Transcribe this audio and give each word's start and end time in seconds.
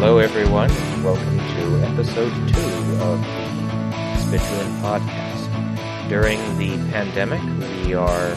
Hello, 0.00 0.16
everyone. 0.16 0.70
Welcome 1.04 1.38
to 1.38 1.84
episode 1.84 2.32
two 2.48 2.96
of 3.02 3.20
the 3.20 4.16
Spittoon 4.16 4.72
podcast. 4.80 6.08
During 6.08 6.38
the 6.56 6.76
pandemic, 6.90 7.42
we 7.84 7.92
are 7.92 8.34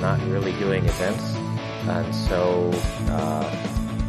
not 0.00 0.18
really 0.28 0.52
doing 0.52 0.86
events, 0.86 1.22
and 1.86 2.14
so 2.14 2.70
uh, 3.10 3.44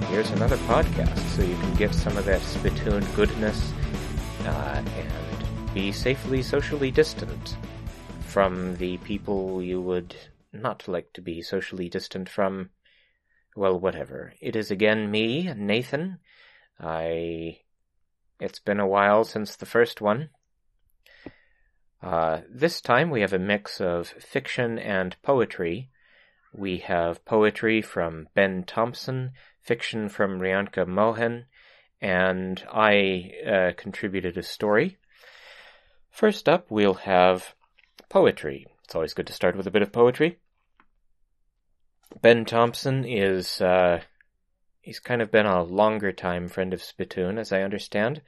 here's 0.07 0.31
another 0.31 0.55
podcast 0.57 1.19
so 1.35 1.41
you 1.41 1.55
can 1.57 1.73
get 1.75 1.93
some 1.93 2.15
of 2.15 2.23
that 2.23 2.41
Spittoon 2.41 3.05
goodness 3.15 3.73
uh, 4.47 4.81
and 4.97 5.73
be 5.73 5.91
safely 5.91 6.41
socially 6.41 6.89
distant 6.89 7.57
from 8.21 8.75
the 8.77 8.97
people 8.99 9.61
you 9.61 9.81
would 9.81 10.15
not 10.53 10.87
like 10.87 11.11
to 11.13 11.21
be 11.21 11.41
socially 11.41 11.89
distant 11.89 12.29
from. 12.29 12.69
Well, 13.55 13.79
whatever. 13.79 14.33
It 14.39 14.55
is 14.55 14.71
again 14.71 15.11
me, 15.11 15.51
Nathan. 15.53 16.19
I. 16.79 17.59
It's 18.39 18.59
been 18.59 18.79
a 18.79 18.87
while 18.87 19.23
since 19.23 19.55
the 19.55 19.65
first 19.65 19.99
one. 19.99 20.29
Uh, 22.01 22.41
this 22.49 22.79
time 22.79 23.09
we 23.09 23.21
have 23.21 23.33
a 23.33 23.39
mix 23.39 23.81
of 23.81 24.07
fiction 24.07 24.77
and 24.77 25.15
poetry. 25.23 25.89
We 26.53 26.77
have 26.79 27.25
poetry 27.25 27.81
from 27.81 28.29
Ben 28.35 28.63
Thompson, 28.63 29.31
fiction 29.61 30.07
from 30.07 30.39
Rianka 30.39 30.87
Mohan, 30.87 31.45
and 32.01 32.63
I 32.71 33.31
uh, 33.45 33.71
contributed 33.75 34.37
a 34.37 34.43
story. 34.43 34.97
First 36.11 36.47
up, 36.49 36.69
we'll 36.69 36.95
have 36.95 37.53
poetry. 38.09 38.67
It's 38.83 38.95
always 38.95 39.13
good 39.13 39.27
to 39.27 39.33
start 39.33 39.55
with 39.55 39.67
a 39.67 39.71
bit 39.71 39.81
of 39.81 39.91
poetry. 39.91 40.39
Ben 42.21 42.45
Thompson 42.45 43.03
is, 43.05 43.61
uh, 43.61 44.01
he's 44.81 44.99
kind 44.99 45.21
of 45.21 45.31
been 45.31 45.45
a 45.45 45.63
longer 45.63 46.11
time 46.11 46.47
friend 46.47 46.73
of 46.73 46.81
Spittoon, 46.81 47.37
as 47.37 47.51
I 47.51 47.61
understand. 47.61 48.21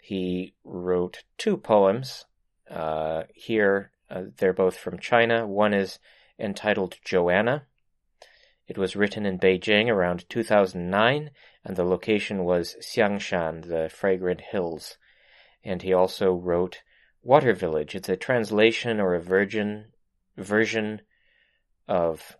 He 0.00 0.54
wrote 0.64 1.24
two 1.38 1.56
poems 1.56 2.26
uh, 2.70 3.24
here. 3.34 3.90
Uh, 4.10 4.24
they're 4.36 4.52
both 4.52 4.76
from 4.76 4.98
China. 4.98 5.46
One 5.46 5.74
is 5.74 5.98
entitled 6.38 6.96
Joanna. 7.04 7.66
It 8.68 8.78
was 8.78 8.94
written 8.94 9.24
in 9.24 9.38
Beijing 9.38 9.88
around 9.88 10.28
2009, 10.28 11.30
and 11.64 11.76
the 11.76 11.84
location 11.84 12.44
was 12.44 12.76
Xiangshan, 12.82 13.66
the 13.66 13.88
fragrant 13.88 14.42
hills. 14.42 14.98
And 15.64 15.82
he 15.82 15.92
also 15.92 16.34
wrote 16.34 16.82
Water 17.22 17.54
Village. 17.54 17.94
It's 17.94 18.08
a 18.08 18.16
translation 18.16 19.00
or 19.00 19.14
a 19.14 19.20
virgin 19.20 19.92
version 20.36 21.00
of 21.88 22.36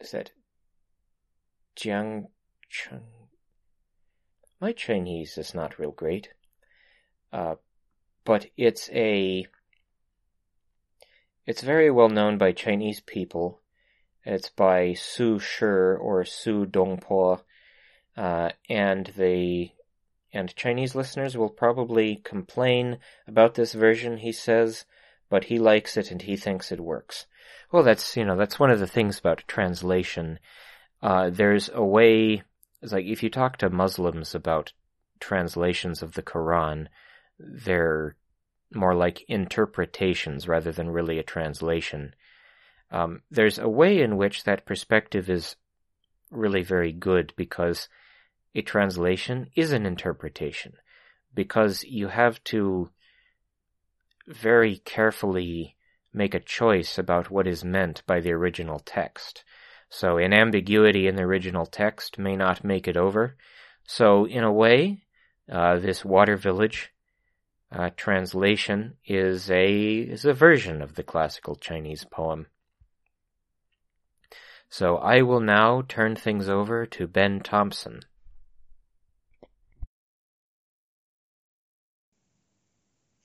is 0.00 0.10
that 0.10 0.32
Jiang 1.76 2.26
Cheng? 2.68 3.06
My 4.60 4.72
Chinese 4.72 5.38
is 5.38 5.54
not 5.54 5.78
real 5.78 5.92
great, 5.92 6.30
uh, 7.32 7.54
but 8.24 8.46
it's 8.56 8.90
a 8.90 9.46
it's 11.46 11.62
very 11.62 11.90
well 11.90 12.08
known 12.08 12.36
by 12.38 12.52
Chinese 12.52 13.00
people. 13.00 13.61
It's 14.24 14.50
by 14.50 14.94
Su 14.94 15.38
Shi 15.38 15.64
or 15.64 16.24
Su 16.24 16.66
Dongpo, 16.66 17.40
uh, 18.16 18.50
and 18.68 19.06
they 19.16 19.74
and 20.32 20.54
Chinese 20.56 20.94
listeners 20.94 21.36
will 21.36 21.50
probably 21.50 22.16
complain 22.16 22.98
about 23.26 23.54
this 23.54 23.74
version. 23.74 24.18
He 24.18 24.32
says, 24.32 24.86
but 25.28 25.44
he 25.44 25.58
likes 25.58 25.96
it 25.96 26.10
and 26.10 26.22
he 26.22 26.36
thinks 26.36 26.70
it 26.70 26.80
works. 26.80 27.26
Well, 27.70 27.82
that's 27.82 28.16
you 28.18 28.24
know 28.24 28.36
that's 28.36 28.60
one 28.60 28.70
of 28.70 28.80
the 28.80 28.86
things 28.86 29.18
about 29.18 29.44
translation. 29.48 30.38
Uh, 31.02 31.30
there's 31.30 31.70
a 31.72 31.82
way. 31.82 32.42
It's 32.82 32.92
like 32.92 33.06
if 33.06 33.22
you 33.22 33.30
talk 33.30 33.56
to 33.58 33.70
Muslims 33.70 34.34
about 34.34 34.72
translations 35.20 36.02
of 36.02 36.12
the 36.12 36.22
Quran, 36.22 36.88
they're 37.38 38.16
more 38.74 38.94
like 38.94 39.24
interpretations 39.28 40.46
rather 40.46 40.70
than 40.70 40.90
really 40.90 41.18
a 41.18 41.22
translation. 41.22 42.14
Um, 42.92 43.22
there's 43.30 43.58
a 43.58 43.68
way 43.68 44.02
in 44.02 44.16
which 44.16 44.44
that 44.44 44.66
perspective 44.66 45.30
is 45.30 45.56
really 46.30 46.62
very 46.62 46.92
good 46.92 47.32
because 47.36 47.88
a 48.54 48.62
translation 48.62 49.48
is 49.56 49.72
an 49.72 49.86
interpretation 49.86 50.74
because 51.34 51.82
you 51.84 52.08
have 52.08 52.42
to 52.44 52.90
very 54.26 54.76
carefully 54.84 55.76
make 56.12 56.34
a 56.34 56.40
choice 56.40 56.98
about 56.98 57.30
what 57.30 57.46
is 57.46 57.64
meant 57.64 58.02
by 58.06 58.20
the 58.20 58.32
original 58.32 58.78
text. 58.78 59.42
So 59.88 60.18
an 60.18 60.34
ambiguity 60.34 61.06
in 61.06 61.16
the 61.16 61.22
original 61.22 61.64
text 61.64 62.18
may 62.18 62.36
not 62.36 62.62
make 62.64 62.86
it 62.86 62.96
over. 62.96 63.36
So 63.84 64.26
in 64.26 64.44
a 64.44 64.52
way, 64.52 65.04
uh, 65.50 65.78
this 65.78 66.04
Water 66.04 66.36
Village 66.36 66.92
uh, 67.70 67.90
translation 67.96 68.96
is 69.06 69.50
a 69.50 69.94
is 69.96 70.26
a 70.26 70.34
version 70.34 70.82
of 70.82 70.94
the 70.94 71.02
classical 71.02 71.56
Chinese 71.56 72.04
poem. 72.04 72.46
So 74.72 74.96
I 74.96 75.20
will 75.20 75.40
now 75.40 75.82
turn 75.86 76.16
things 76.16 76.48
over 76.48 76.86
to 76.86 77.06
Ben 77.06 77.40
Thompson. 77.40 78.00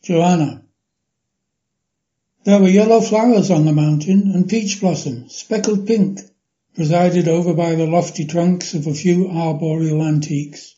Joanna. 0.03 0.65
There 2.43 2.59
were 2.59 2.67
yellow 2.67 2.99
flowers 2.99 3.49
on 3.49 3.63
the 3.63 3.71
mountain 3.71 4.29
and 4.33 4.49
peach 4.49 4.81
blossom, 4.81 5.29
speckled 5.29 5.87
pink, 5.87 6.19
presided 6.75 7.29
over 7.29 7.53
by 7.53 7.75
the 7.75 7.87
lofty 7.87 8.25
trunks 8.25 8.73
of 8.73 8.85
a 8.85 8.93
few 8.93 9.29
arboreal 9.29 10.03
antiques. 10.03 10.75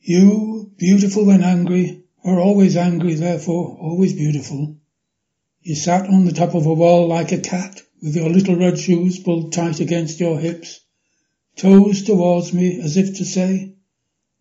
You, 0.00 0.72
beautiful 0.76 1.24
when 1.24 1.44
angry, 1.44 2.02
are 2.24 2.40
always 2.40 2.76
angry, 2.76 3.14
therefore 3.14 3.78
always 3.80 4.12
beautiful. 4.12 4.76
You 5.62 5.76
sat 5.76 6.08
on 6.08 6.24
the 6.24 6.32
top 6.32 6.56
of 6.56 6.66
a 6.66 6.74
wall 6.74 7.06
like 7.06 7.30
a 7.30 7.38
cat, 7.38 7.80
with 8.04 8.16
your 8.16 8.28
little 8.28 8.54
red 8.54 8.78
shoes 8.78 9.18
pulled 9.18 9.50
tight 9.50 9.80
against 9.80 10.20
your 10.20 10.38
hips, 10.38 10.80
toes 11.56 12.02
towards 12.02 12.52
me 12.52 12.78
as 12.78 12.98
if 12.98 13.16
to 13.16 13.24
say, 13.24 13.72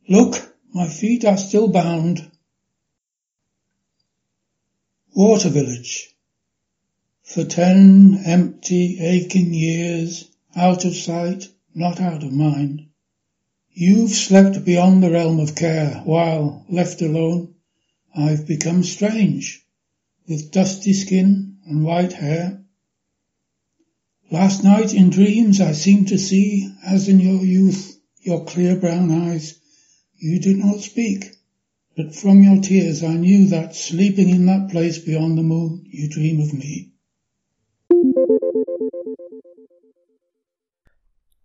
Look, 0.10 0.54
my 0.74 0.86
feet 0.86 1.24
are 1.24 1.38
still 1.38 1.70
bound. 1.70 2.30
Water 5.16 5.48
Village. 5.48 6.10
For 7.24 7.46
ten 7.46 8.22
empty, 8.26 9.00
aching 9.00 9.54
years, 9.54 10.30
out 10.54 10.84
of 10.84 10.94
sight, 10.94 11.48
not 11.74 12.02
out 12.02 12.22
of 12.22 12.34
mind, 12.34 12.88
you've 13.72 14.12
slept 14.12 14.66
beyond 14.66 15.02
the 15.02 15.12
realm 15.12 15.40
of 15.40 15.56
care, 15.56 16.02
while, 16.04 16.66
left 16.68 17.02
alone, 17.02 17.56
I've 18.14 18.46
become 18.46 18.84
strange, 18.84 19.66
with 20.28 20.52
dusty 20.52 20.92
skin 20.92 21.60
and 21.66 21.86
white 21.86 22.12
hair. 22.12 22.63
Last 24.32 24.64
night 24.64 24.94
in 24.94 25.10
dreams 25.10 25.62
I 25.62 25.74
seemed 25.74 26.08
to 26.08 26.18
see, 26.18 26.74
as 26.86 27.08
in 27.08 27.20
your 27.20 27.44
youth, 27.44 28.00
your 28.22 28.46
clear 28.46 28.76
brown 28.76 29.12
eyes. 29.12 29.60
You 30.18 30.40
did 30.40 30.58
not 30.58 30.80
speak, 30.80 31.26
but 31.96 32.16
from 32.16 32.42
your 32.42 32.62
tears 32.62 33.04
I 33.04 33.14
knew 33.14 33.48
that, 33.50 33.76
sleeping 33.76 34.30
in 34.30 34.46
that 34.48 34.70
place 34.72 34.98
beyond 34.98 35.38
the 35.38 35.44
moon, 35.44 35.86
you 35.86 36.10
dream 36.10 36.40
of 36.40 36.54
me. 36.54 36.94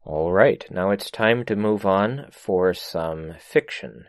All 0.05 0.33
right, 0.33 0.65
now 0.71 0.91
it's 0.91 1.11
time 1.11 1.44
to 1.47 1.56
move 1.56 1.84
on 1.84 2.29
for 2.31 2.73
some 2.73 3.35
fiction. 3.38 4.06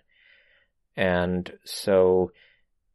And 0.95 1.51
so 1.65 2.31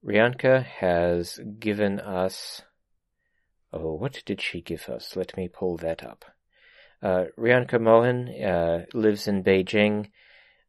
Rianka 0.04 0.64
has 0.64 1.38
given 1.58 2.00
us. 2.00 2.62
Oh, 3.76 3.94
what 3.94 4.22
did 4.24 4.40
she 4.40 4.60
give 4.60 4.88
us? 4.88 5.16
Let 5.16 5.36
me 5.36 5.48
pull 5.48 5.76
that 5.78 6.04
up. 6.04 6.24
Uh, 7.02 7.24
Rianka 7.36 7.80
Mohan 7.80 8.28
uh, 8.28 8.84
lives 8.94 9.26
in 9.26 9.42
Beijing. 9.42 10.10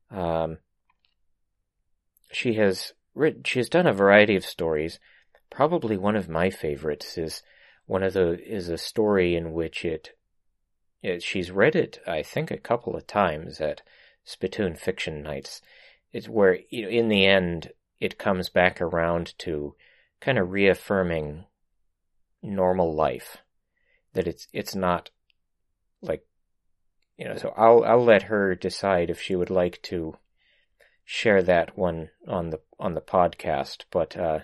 Um, 0.10 0.58
she 2.32 2.56
has 2.56 2.94
written, 3.14 3.44
she 3.44 3.60
has 3.60 3.70
done 3.70 3.86
a 3.86 3.94
variety 3.94 4.36
of 4.36 4.44
stories. 4.44 5.00
Probably 5.52 5.98
one 5.98 6.16
of 6.16 6.28
my 6.28 6.50
favorites 6.50 7.16
is 7.16 7.44
one 7.86 8.02
of 8.02 8.14
the 8.14 8.40
is 8.44 8.70
a 8.70 8.78
story 8.78 9.36
in 9.36 9.54
which 9.54 9.86
it, 9.86 10.18
it 11.04 11.22
she's 11.22 11.52
read 11.52 11.76
it 11.76 12.00
I 12.08 12.24
think 12.24 12.50
a 12.50 12.58
couple 12.58 12.96
of 12.96 13.06
times 13.06 13.62
at 13.62 13.84
Spittoon 14.24 14.76
Fiction 14.76 15.22
Nights. 15.22 15.62
It's 16.12 16.28
where 16.28 16.60
you 16.70 16.82
know 16.84 16.90
in 16.90 17.10
the 17.10 17.28
end 17.28 17.72
it 18.00 18.18
comes 18.18 18.50
back 18.50 18.82
around 18.82 19.38
to 19.40 19.76
kind 20.20 20.40
of 20.40 20.52
reaffirming 20.52 21.46
normal 22.46 22.94
life 22.94 23.38
that 24.14 24.28
it's 24.28 24.48
it's 24.54 24.76
not 24.76 25.10
like 26.02 26.26
you 27.18 27.28
know 27.28 27.36
so 27.36 27.54
I'll 27.58 27.84
I'll 27.84 28.04
let 28.04 28.24
her 28.24 28.56
decide 28.56 29.10
if 29.10 29.22
she 29.22 29.36
would 29.36 29.50
like 29.50 29.82
to 29.84 30.18
share 31.06 31.44
that 31.44 31.78
one 31.78 32.10
on 32.28 32.50
the 32.50 32.60
on 32.80 32.96
the 32.96 33.02
podcast, 33.02 33.86
but 33.92 34.18
uh, 34.18 34.40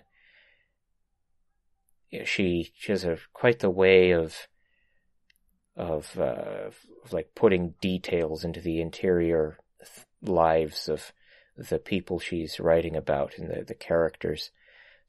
she 2.24 2.72
she 2.76 2.92
has 2.92 3.04
a 3.04 3.18
quite 3.34 3.60
the 3.60 3.70
way 3.70 4.12
of 4.12 4.48
of, 5.76 6.20
uh, 6.20 6.70
of 7.04 7.14
like 7.14 7.34
putting 7.34 7.74
details 7.82 8.44
into 8.44 8.62
the 8.62 8.82
interior 8.82 9.58
lives 10.22 10.88
of 10.88 11.12
the 11.58 11.80
people 11.80 12.20
she's 12.20 12.60
writing 12.60 12.96
about 12.96 13.38
and 13.38 13.50
the, 13.50 13.64
the 13.64 13.74
characters. 13.74 14.52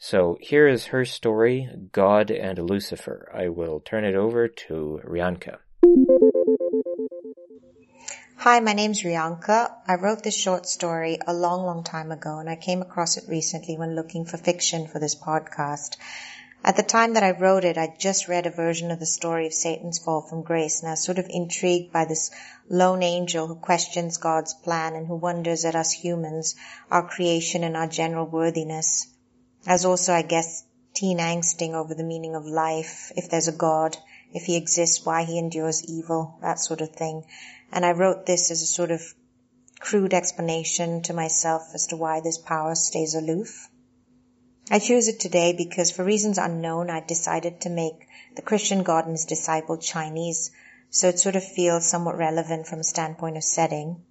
So 0.04 0.36
here 0.40 0.66
is 0.66 0.86
her 0.86 1.04
story, 1.04 1.70
God 1.92 2.32
and 2.32 2.58
Lucifer. 2.58 3.30
I 3.32 3.50
will 3.50 3.78
turn 3.78 4.04
it 4.04 4.16
over 4.16 4.48
to 4.48 5.00
Rianka. 5.04 5.58
Hi, 8.38 8.58
my 8.58 8.72
name's 8.72 9.04
Rianka. 9.04 9.72
I 9.86 9.94
wrote 9.94 10.24
this 10.24 10.36
short 10.36 10.66
story 10.66 11.20
a 11.24 11.32
long, 11.32 11.64
long 11.64 11.84
time 11.84 12.10
ago 12.10 12.40
and 12.40 12.50
I 12.50 12.56
came 12.56 12.82
across 12.82 13.16
it 13.16 13.28
recently 13.28 13.76
when 13.76 13.94
looking 13.94 14.24
for 14.24 14.38
fiction 14.38 14.88
for 14.88 14.98
this 14.98 15.14
podcast. 15.14 15.98
At 16.64 16.74
the 16.74 16.82
time 16.82 17.14
that 17.14 17.22
I 17.22 17.38
wrote 17.38 17.64
it, 17.64 17.78
I'd 17.78 18.00
just 18.00 18.26
read 18.26 18.46
a 18.46 18.50
version 18.50 18.90
of 18.90 18.98
the 18.98 19.06
story 19.06 19.46
of 19.46 19.54
Satan's 19.54 20.00
fall 20.00 20.22
from 20.22 20.42
grace 20.42 20.80
and 20.80 20.88
I 20.88 20.94
was 20.94 21.04
sort 21.04 21.20
of 21.20 21.28
intrigued 21.30 21.92
by 21.92 22.06
this 22.06 22.32
lone 22.68 23.04
angel 23.04 23.46
who 23.46 23.54
questions 23.54 24.18
God's 24.18 24.52
plan 24.52 24.96
and 24.96 25.06
who 25.06 25.14
wonders 25.14 25.64
at 25.64 25.76
us 25.76 25.92
humans, 25.92 26.56
our 26.90 27.06
creation 27.06 27.62
and 27.62 27.76
our 27.76 27.86
general 27.86 28.26
worthiness. 28.26 29.06
As 29.66 29.84
also, 29.84 30.12
I 30.12 30.22
guess, 30.22 30.64
teen 30.94 31.18
angsting 31.18 31.74
over 31.74 31.94
the 31.94 32.02
meaning 32.02 32.34
of 32.34 32.44
life, 32.46 33.12
if 33.16 33.30
there's 33.30 33.48
a 33.48 33.52
God, 33.52 33.96
if 34.32 34.44
he 34.44 34.56
exists, 34.56 35.06
why 35.06 35.24
he 35.24 35.38
endures 35.38 35.84
evil, 35.84 36.36
that 36.40 36.58
sort 36.58 36.80
of 36.80 36.90
thing. 36.90 37.24
And 37.70 37.86
I 37.86 37.92
wrote 37.92 38.26
this 38.26 38.50
as 38.50 38.60
a 38.62 38.66
sort 38.66 38.90
of 38.90 39.02
crude 39.78 40.14
explanation 40.14 41.02
to 41.02 41.14
myself 41.14 41.62
as 41.74 41.86
to 41.88 41.96
why 41.96 42.20
this 42.20 42.38
power 42.38 42.74
stays 42.74 43.14
aloof. 43.14 43.68
I 44.70 44.78
choose 44.78 45.08
it 45.08 45.20
today 45.20 45.52
because 45.52 45.90
for 45.90 46.04
reasons 46.04 46.38
unknown, 46.38 46.88
I 46.88 47.00
decided 47.00 47.60
to 47.62 47.68
make 47.68 48.06
the 48.36 48.42
Christian 48.42 48.82
God 48.82 49.04
and 49.04 49.12
his 49.12 49.24
disciple 49.24 49.76
Chinese, 49.76 50.50
so 50.90 51.08
it 51.08 51.18
sort 51.18 51.36
of 51.36 51.44
feels 51.44 51.86
somewhat 51.86 52.16
relevant 52.16 52.66
from 52.66 52.80
a 52.80 52.84
standpoint 52.84 53.36
of 53.36 53.44
setting. 53.44 54.04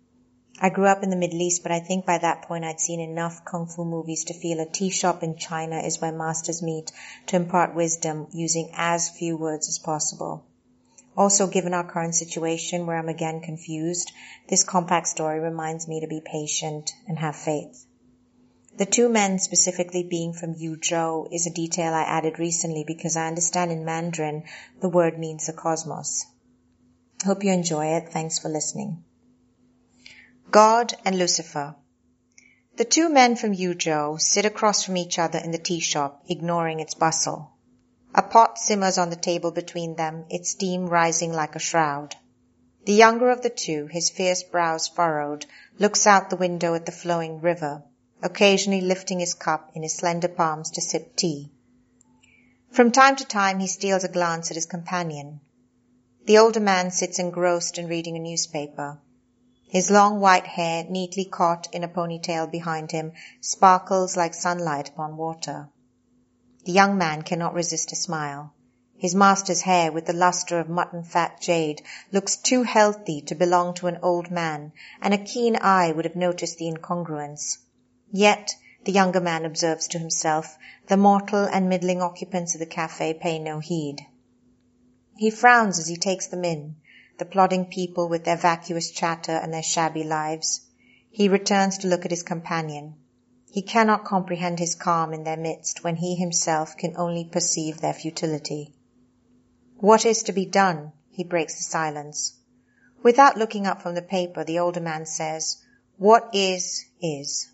I 0.59 0.69
grew 0.69 0.85
up 0.85 1.01
in 1.01 1.09
the 1.09 1.15
Middle 1.15 1.41
East, 1.41 1.63
but 1.63 1.71
I 1.71 1.79
think 1.79 2.05
by 2.05 2.17
that 2.17 2.43
point 2.43 2.65
I'd 2.65 2.79
seen 2.79 2.99
enough 2.99 3.45
kung 3.45 3.67
fu 3.67 3.85
movies 3.85 4.25
to 4.25 4.33
feel 4.33 4.59
a 4.59 4.65
tea 4.65 4.89
shop 4.89 5.23
in 5.23 5.35
China 5.35 5.79
is 5.79 6.01
where 6.01 6.11
masters 6.11 6.61
meet 6.61 6.91
to 7.27 7.35
impart 7.35 7.73
wisdom 7.73 8.27
using 8.31 8.69
as 8.73 9.09
few 9.09 9.37
words 9.37 9.67
as 9.67 9.79
possible. 9.79 10.43
Also, 11.17 11.47
given 11.47 11.73
our 11.73 11.83
current 11.83 12.15
situation 12.15 12.85
where 12.85 12.97
I'm 12.97 13.09
again 13.09 13.41
confused, 13.41 14.11
this 14.47 14.63
compact 14.63 15.07
story 15.07 15.39
reminds 15.39 15.87
me 15.87 15.99
to 16.01 16.07
be 16.07 16.21
patient 16.21 16.93
and 17.07 17.19
have 17.19 17.35
faith. 17.35 17.85
The 18.77 18.85
two 18.85 19.09
men 19.09 19.37
specifically 19.39 20.03
being 20.03 20.31
from 20.31 20.55
Yuzhou 20.55 21.27
is 21.33 21.45
a 21.45 21.51
detail 21.51 21.93
I 21.93 22.03
added 22.03 22.39
recently 22.39 22.85
because 22.85 23.17
I 23.17 23.27
understand 23.27 23.71
in 23.71 23.83
Mandarin 23.83 24.43
the 24.79 24.89
word 24.89 25.19
means 25.19 25.47
the 25.47 25.53
cosmos. 25.53 26.25
Hope 27.25 27.43
you 27.43 27.51
enjoy 27.51 27.87
it. 27.97 28.09
Thanks 28.09 28.39
for 28.39 28.49
listening. 28.49 29.03
God 30.51 30.93
and 31.05 31.17
Lucifer. 31.17 31.77
The 32.75 32.83
two 32.83 33.07
men 33.07 33.37
from 33.37 33.53
Yuzhou 33.53 34.19
sit 34.19 34.43
across 34.43 34.83
from 34.83 34.97
each 34.97 35.17
other 35.17 35.39
in 35.39 35.51
the 35.51 35.57
tea 35.57 35.79
shop, 35.79 36.25
ignoring 36.27 36.81
its 36.81 36.93
bustle. 36.93 37.51
A 38.13 38.21
pot 38.21 38.59
simmers 38.59 38.97
on 38.97 39.09
the 39.09 39.15
table 39.15 39.51
between 39.51 39.95
them, 39.95 40.25
its 40.29 40.49
steam 40.49 40.87
rising 40.87 41.31
like 41.31 41.55
a 41.55 41.59
shroud. 41.59 42.17
The 42.83 42.91
younger 42.91 43.29
of 43.29 43.43
the 43.43 43.49
two, 43.49 43.87
his 43.87 44.09
fierce 44.09 44.43
brows 44.43 44.89
furrowed, 44.89 45.45
looks 45.79 46.05
out 46.05 46.29
the 46.29 46.35
window 46.35 46.73
at 46.73 46.85
the 46.85 46.91
flowing 46.91 47.39
river, 47.39 47.83
occasionally 48.21 48.81
lifting 48.81 49.21
his 49.21 49.33
cup 49.33 49.71
in 49.73 49.83
his 49.83 49.95
slender 49.95 50.27
palms 50.27 50.71
to 50.71 50.81
sip 50.81 51.15
tea. 51.15 51.49
From 52.71 52.91
time 52.91 53.15
to 53.15 53.23
time 53.23 53.59
he 53.59 53.67
steals 53.67 54.03
a 54.03 54.09
glance 54.09 54.51
at 54.51 54.55
his 54.55 54.65
companion. 54.65 55.39
The 56.25 56.39
older 56.39 56.59
man 56.59 56.91
sits 56.91 57.19
engrossed 57.19 57.77
in 57.77 57.87
reading 57.87 58.17
a 58.17 58.19
newspaper. 58.19 58.99
His 59.71 59.89
long 59.89 60.19
white 60.19 60.47
hair, 60.47 60.83
neatly 60.89 61.23
caught 61.23 61.69
in 61.71 61.81
a 61.81 61.87
ponytail 61.87 62.45
behind 62.47 62.91
him, 62.91 63.13
sparkles 63.39 64.17
like 64.17 64.33
sunlight 64.33 64.89
upon 64.89 65.15
water. 65.15 65.69
The 66.65 66.73
young 66.73 66.97
man 66.97 67.21
cannot 67.21 67.53
resist 67.53 67.93
a 67.93 67.95
smile. 67.95 68.53
His 68.97 69.15
master's 69.15 69.61
hair, 69.61 69.89
with 69.89 70.07
the 70.07 70.13
luster 70.13 70.59
of 70.59 70.67
mutton 70.67 71.05
fat 71.05 71.39
jade, 71.39 71.83
looks 72.11 72.35
too 72.35 72.63
healthy 72.63 73.21
to 73.21 73.33
belong 73.33 73.73
to 73.75 73.87
an 73.87 73.97
old 74.03 74.29
man, 74.29 74.73
and 75.01 75.13
a 75.13 75.17
keen 75.17 75.55
eye 75.55 75.93
would 75.93 76.03
have 76.03 76.17
noticed 76.17 76.57
the 76.57 76.67
incongruence. 76.67 77.59
Yet, 78.11 78.53
the 78.83 78.91
younger 78.91 79.21
man 79.21 79.45
observes 79.45 79.87
to 79.87 79.99
himself, 79.99 80.57
the 80.87 80.97
mortal 80.97 81.45
and 81.45 81.69
middling 81.69 82.01
occupants 82.01 82.55
of 82.55 82.59
the 82.59 82.65
cafe 82.65 83.13
pay 83.13 83.39
no 83.39 83.59
heed. 83.59 84.05
He 85.15 85.29
frowns 85.29 85.79
as 85.79 85.87
he 85.87 85.95
takes 85.95 86.27
them 86.27 86.43
in, 86.43 86.75
the 87.21 87.25
plodding 87.25 87.65
people 87.65 88.09
with 88.09 88.23
their 88.23 88.35
vacuous 88.35 88.89
chatter 88.89 89.33
and 89.33 89.53
their 89.53 89.61
shabby 89.61 90.03
lives. 90.03 90.61
He 91.11 91.29
returns 91.29 91.77
to 91.77 91.87
look 91.87 92.03
at 92.03 92.09
his 92.09 92.23
companion. 92.23 92.95
He 93.51 93.61
cannot 93.61 94.05
comprehend 94.05 94.57
his 94.57 94.73
calm 94.73 95.13
in 95.13 95.23
their 95.23 95.37
midst 95.37 95.83
when 95.83 95.97
he 95.97 96.15
himself 96.15 96.75
can 96.75 96.97
only 96.97 97.23
perceive 97.23 97.79
their 97.79 97.93
futility. 97.93 98.73
What 99.77 100.03
is 100.03 100.23
to 100.23 100.31
be 100.31 100.47
done? 100.47 100.93
He 101.11 101.23
breaks 101.23 101.57
the 101.57 101.63
silence. 101.63 102.33
Without 103.03 103.37
looking 103.37 103.67
up 103.67 103.83
from 103.83 103.93
the 103.93 104.01
paper, 104.01 104.43
the 104.43 104.57
older 104.57 104.81
man 104.81 105.05
says, 105.05 105.57
What 105.99 106.33
is, 106.33 106.85
is. 107.03 107.51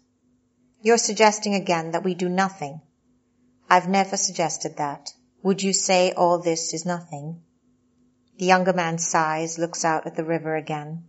You're 0.82 0.98
suggesting 0.98 1.56
again 1.56 1.92
that 1.92 2.06
we 2.06 2.16
do 2.16 2.30
nothing. 2.30 2.80
I've 3.70 3.90
never 3.90 4.16
suggested 4.16 4.78
that. 4.78 5.12
Would 5.44 5.62
you 5.62 5.74
say 5.74 6.14
all 6.14 6.40
this 6.40 6.74
is 6.74 6.86
nothing? 6.86 7.42
The 8.38 8.46
younger 8.46 8.74
man 8.74 9.00
sighs, 9.00 9.58
looks 9.58 9.84
out 9.84 10.06
at 10.06 10.16
the 10.16 10.24
river 10.24 10.56
again. 10.56 11.06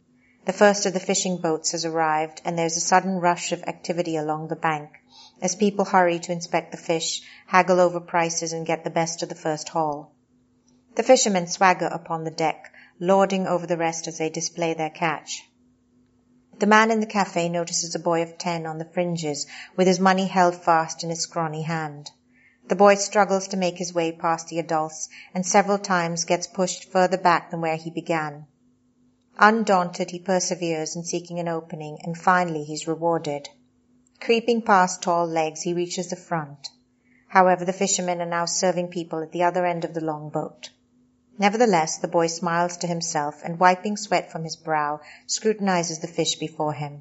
The 0.47 0.53
first 0.55 0.87
of 0.87 0.95
the 0.95 1.01
fishing 1.01 1.37
boats 1.37 1.73
has 1.73 1.85
arrived, 1.85 2.41
and 2.43 2.59
there's 2.59 2.79
a 2.79 2.81
sudden 2.81 3.21
rush 3.21 3.53
of 3.53 3.63
activity 3.65 4.17
along 4.17 4.49
the 4.49 4.57
bank 4.57 4.89
as 5.43 5.55
people 5.55 5.85
hurry 5.85 6.19
to 6.21 6.33
inspect 6.33 6.71
the 6.73 6.79
fish, 6.79 7.21
haggle 7.47 7.81
over 7.81 8.01
prices, 8.01 8.55
and 8.55 8.65
get 8.65 8.83
the 8.83 8.89
best 8.89 9.23
of 9.23 9.29
the 9.29 9.35
first 9.35 9.69
haul. 9.69 10.11
The 10.95 11.03
fishermen 11.03 11.49
swagger 11.49 11.89
upon 11.89 12.25
the 12.25 12.31
deck, 12.31 12.73
lording 12.99 13.47
over 13.47 13.67
the 13.67 13.77
rest 13.77 14.09
as 14.09 14.17
they 14.17 14.31
display 14.31 14.73
their 14.73 14.89
catch. 14.89 15.43
The 16.59 16.67
man 16.67 16.91
in 16.91 17.01
the 17.01 17.07
cafe 17.07 17.51
notices 17.51 17.95
a 17.95 17.99
boy 17.99 18.23
of 18.23 18.39
ten 18.39 18.65
on 18.65 18.79
the 18.79 18.85
fringes, 18.87 19.47
with 19.77 19.87
his 19.87 20.01
money 20.01 20.29
held 20.29 20.56
fast 20.56 21.05
in 21.05 21.11
his 21.11 21.20
scrawny 21.20 21.63
hand. 21.63 22.11
The 22.69 22.77
boy 22.77 22.96
struggles 22.96 23.48
to 23.48 23.56
make 23.56 23.79
his 23.79 23.94
way 23.94 24.13
past 24.13 24.48
the 24.48 24.58
adults, 24.58 25.08
and 25.32 25.46
several 25.46 25.79
times 25.79 26.25
gets 26.25 26.46
pushed 26.46 26.84
further 26.93 27.17
back 27.17 27.51
than 27.51 27.63
where 27.63 27.77
he 27.77 27.89
began. 27.89 28.46
Undaunted, 29.39 30.10
he 30.10 30.19
perseveres 30.19 30.94
in 30.94 31.03
seeking 31.03 31.39
an 31.39 31.48
opening, 31.48 31.98
and 32.03 32.19
finally 32.19 32.65
he 32.65 32.75
is 32.75 32.87
rewarded. 32.87 33.48
Creeping 34.20 34.60
past 34.60 35.01
tall 35.01 35.27
legs, 35.27 35.63
he 35.63 35.72
reaches 35.72 36.10
the 36.10 36.17
front. 36.17 36.69
However, 37.29 37.65
the 37.65 37.72
fishermen 37.72 38.20
are 38.20 38.27
now 38.27 38.44
serving 38.44 38.89
people 38.89 39.22
at 39.22 39.32
the 39.32 39.44
other 39.44 39.65
end 39.65 39.87
of 39.87 39.94
the 39.94 40.05
long 40.05 40.29
boat. 40.29 40.69
Nevertheless, 41.39 41.96
the 41.96 42.08
boy 42.08 42.27
smiles 42.27 42.77
to 42.79 42.87
himself 42.87 43.41
and 43.44 43.58
wiping 43.58 43.96
sweat 43.96 44.31
from 44.31 44.44
his 44.44 44.56
brow, 44.56 45.01
scrutinizes 45.27 46.01
the 46.01 46.06
fish 46.06 46.34
before 46.34 46.75
him. 46.75 47.01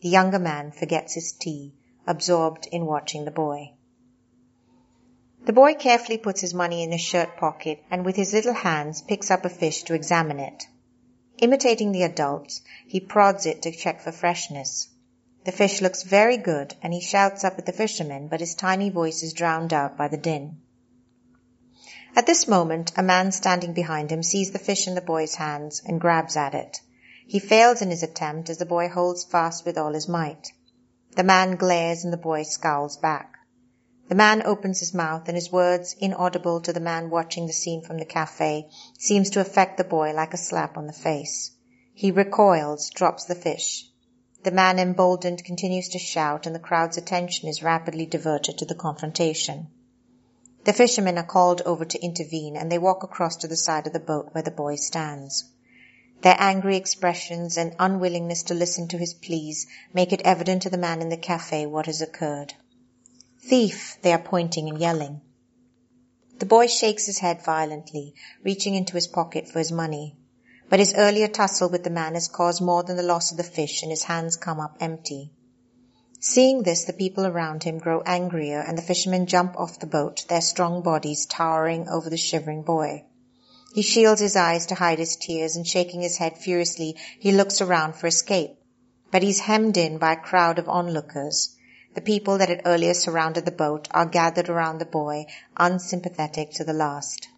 The 0.00 0.08
younger 0.08 0.40
man 0.40 0.72
forgets 0.72 1.14
his 1.14 1.30
tea, 1.30 1.74
absorbed 2.04 2.66
in 2.72 2.86
watching 2.86 3.24
the 3.24 3.30
boy. 3.30 3.74
The 5.44 5.52
boy 5.52 5.74
carefully 5.74 6.18
puts 6.18 6.40
his 6.40 6.54
money 6.54 6.84
in 6.84 6.92
his 6.92 7.00
shirt 7.00 7.36
pocket 7.36 7.82
and 7.90 8.04
with 8.04 8.14
his 8.14 8.32
little 8.32 8.54
hands 8.54 9.02
picks 9.02 9.30
up 9.30 9.44
a 9.44 9.48
fish 9.48 9.82
to 9.84 9.94
examine 9.94 10.38
it. 10.38 10.66
Imitating 11.38 11.90
the 11.90 12.04
adults, 12.04 12.60
he 12.86 13.00
prods 13.00 13.46
it 13.46 13.62
to 13.62 13.72
check 13.72 14.00
for 14.00 14.12
freshness. 14.12 14.88
The 15.44 15.50
fish 15.50 15.80
looks 15.80 16.04
very 16.04 16.36
good, 16.36 16.76
and 16.80 16.92
he 16.92 17.00
shouts 17.00 17.42
up 17.42 17.58
at 17.58 17.66
the 17.66 17.72
fishermen, 17.72 18.28
but 18.28 18.38
his 18.38 18.54
tiny 18.54 18.90
voice 18.90 19.24
is 19.24 19.32
drowned 19.32 19.72
out 19.72 19.96
by 19.96 20.06
the 20.06 20.16
din. 20.16 20.60
At 22.14 22.26
this 22.26 22.46
moment, 22.46 22.92
a 22.96 23.02
man 23.02 23.32
standing 23.32 23.72
behind 23.72 24.12
him 24.12 24.22
sees 24.22 24.52
the 24.52 24.60
fish 24.60 24.86
in 24.86 24.94
the 24.94 25.00
boy's 25.00 25.34
hands 25.34 25.82
and 25.84 26.00
grabs 26.00 26.36
at 26.36 26.54
it. 26.54 26.80
He 27.26 27.40
fails 27.40 27.82
in 27.82 27.90
his 27.90 28.04
attempt 28.04 28.48
as 28.50 28.58
the 28.58 28.66
boy 28.66 28.88
holds 28.88 29.24
fast 29.24 29.66
with 29.66 29.76
all 29.76 29.94
his 29.94 30.08
might. 30.08 30.52
The 31.16 31.24
man 31.24 31.56
glares 31.56 32.04
and 32.04 32.12
the 32.12 32.18
boy 32.18 32.44
scowls 32.44 32.96
back. 32.96 33.38
The 34.08 34.14
man 34.14 34.42
opens 34.44 34.80
his 34.80 34.92
mouth 34.92 35.28
and 35.28 35.36
his 35.36 35.52
words, 35.52 35.94
inaudible 35.98 36.60
to 36.62 36.72
the 36.72 36.80
man 36.80 37.08
watching 37.08 37.46
the 37.46 37.52
scene 37.52 37.82
from 37.82 37.98
the 37.98 38.04
cafe, 38.04 38.68
seems 38.98 39.30
to 39.30 39.40
affect 39.40 39.76
the 39.78 39.84
boy 39.84 40.12
like 40.12 40.34
a 40.34 40.36
slap 40.36 40.76
on 40.76 40.86
the 40.86 40.92
face. 40.92 41.52
He 41.94 42.10
recoils, 42.10 42.90
drops 42.90 43.24
the 43.24 43.34
fish. 43.34 43.88
The 44.42 44.50
man 44.50 44.80
emboldened 44.80 45.44
continues 45.44 45.88
to 45.90 45.98
shout 46.00 46.46
and 46.46 46.54
the 46.54 46.58
crowd's 46.58 46.96
attention 46.96 47.48
is 47.48 47.62
rapidly 47.62 48.06
diverted 48.06 48.58
to 48.58 48.64
the 48.64 48.74
confrontation. 48.74 49.68
The 50.64 50.72
fishermen 50.72 51.16
are 51.18 51.24
called 51.24 51.62
over 51.62 51.84
to 51.84 52.02
intervene 52.02 52.56
and 52.56 52.70
they 52.70 52.78
walk 52.78 53.04
across 53.04 53.36
to 53.36 53.48
the 53.48 53.56
side 53.56 53.86
of 53.86 53.92
the 53.92 54.00
boat 54.00 54.30
where 54.32 54.42
the 54.42 54.50
boy 54.50 54.76
stands. 54.76 55.44
Their 56.22 56.36
angry 56.38 56.76
expressions 56.76 57.56
and 57.56 57.74
unwillingness 57.78 58.44
to 58.44 58.54
listen 58.54 58.88
to 58.88 58.98
his 58.98 59.14
pleas 59.14 59.66
make 59.92 60.12
it 60.12 60.22
evident 60.24 60.62
to 60.62 60.70
the 60.70 60.78
man 60.78 61.02
in 61.02 61.08
the 61.08 61.16
cafe 61.16 61.66
what 61.66 61.86
has 61.86 62.00
occurred. 62.00 62.54
Thief, 63.44 63.98
they 64.02 64.12
are 64.12 64.22
pointing 64.22 64.68
and 64.68 64.78
yelling. 64.78 65.20
The 66.38 66.46
boy 66.46 66.68
shakes 66.68 67.06
his 67.06 67.18
head 67.18 67.44
violently, 67.44 68.14
reaching 68.44 68.74
into 68.74 68.94
his 68.94 69.08
pocket 69.08 69.48
for 69.48 69.58
his 69.58 69.72
money. 69.72 70.16
But 70.68 70.78
his 70.78 70.94
earlier 70.94 71.28
tussle 71.28 71.68
with 71.68 71.82
the 71.82 71.90
man 71.90 72.14
has 72.14 72.28
caused 72.28 72.62
more 72.62 72.82
than 72.82 72.96
the 72.96 73.02
loss 73.02 73.30
of 73.30 73.36
the 73.36 73.42
fish 73.42 73.82
and 73.82 73.90
his 73.90 74.04
hands 74.04 74.36
come 74.36 74.60
up 74.60 74.76
empty. 74.80 75.32
Seeing 76.20 76.62
this, 76.62 76.84
the 76.84 76.92
people 76.92 77.26
around 77.26 77.64
him 77.64 77.78
grow 77.78 78.00
angrier 78.06 78.60
and 78.60 78.78
the 78.78 78.82
fishermen 78.82 79.26
jump 79.26 79.58
off 79.58 79.80
the 79.80 79.86
boat, 79.86 80.24
their 80.28 80.40
strong 80.40 80.80
bodies 80.80 81.26
towering 81.26 81.88
over 81.88 82.08
the 82.08 82.16
shivering 82.16 82.62
boy. 82.62 83.04
He 83.74 83.82
shields 83.82 84.20
his 84.20 84.36
eyes 84.36 84.66
to 84.66 84.76
hide 84.76 85.00
his 85.00 85.16
tears 85.16 85.56
and 85.56 85.66
shaking 85.66 86.00
his 86.00 86.18
head 86.18 86.38
furiously, 86.38 86.96
he 87.18 87.32
looks 87.32 87.60
around 87.60 87.96
for 87.96 88.06
escape. 88.06 88.56
But 89.10 89.24
he's 89.24 89.40
hemmed 89.40 89.76
in 89.76 89.98
by 89.98 90.12
a 90.12 90.20
crowd 90.20 90.60
of 90.60 90.68
onlookers. 90.68 91.56
The 91.94 92.00
people 92.00 92.38
that 92.38 92.48
had 92.48 92.62
earlier 92.64 92.94
surrounded 92.94 93.44
the 93.44 93.50
boat 93.50 93.86
are 93.90 94.06
gathered 94.06 94.48
around 94.48 94.78
the 94.78 94.86
boy, 94.86 95.26
unsympathetic 95.56 96.52
to 96.52 96.64
the 96.64 96.72
last. 96.72 97.28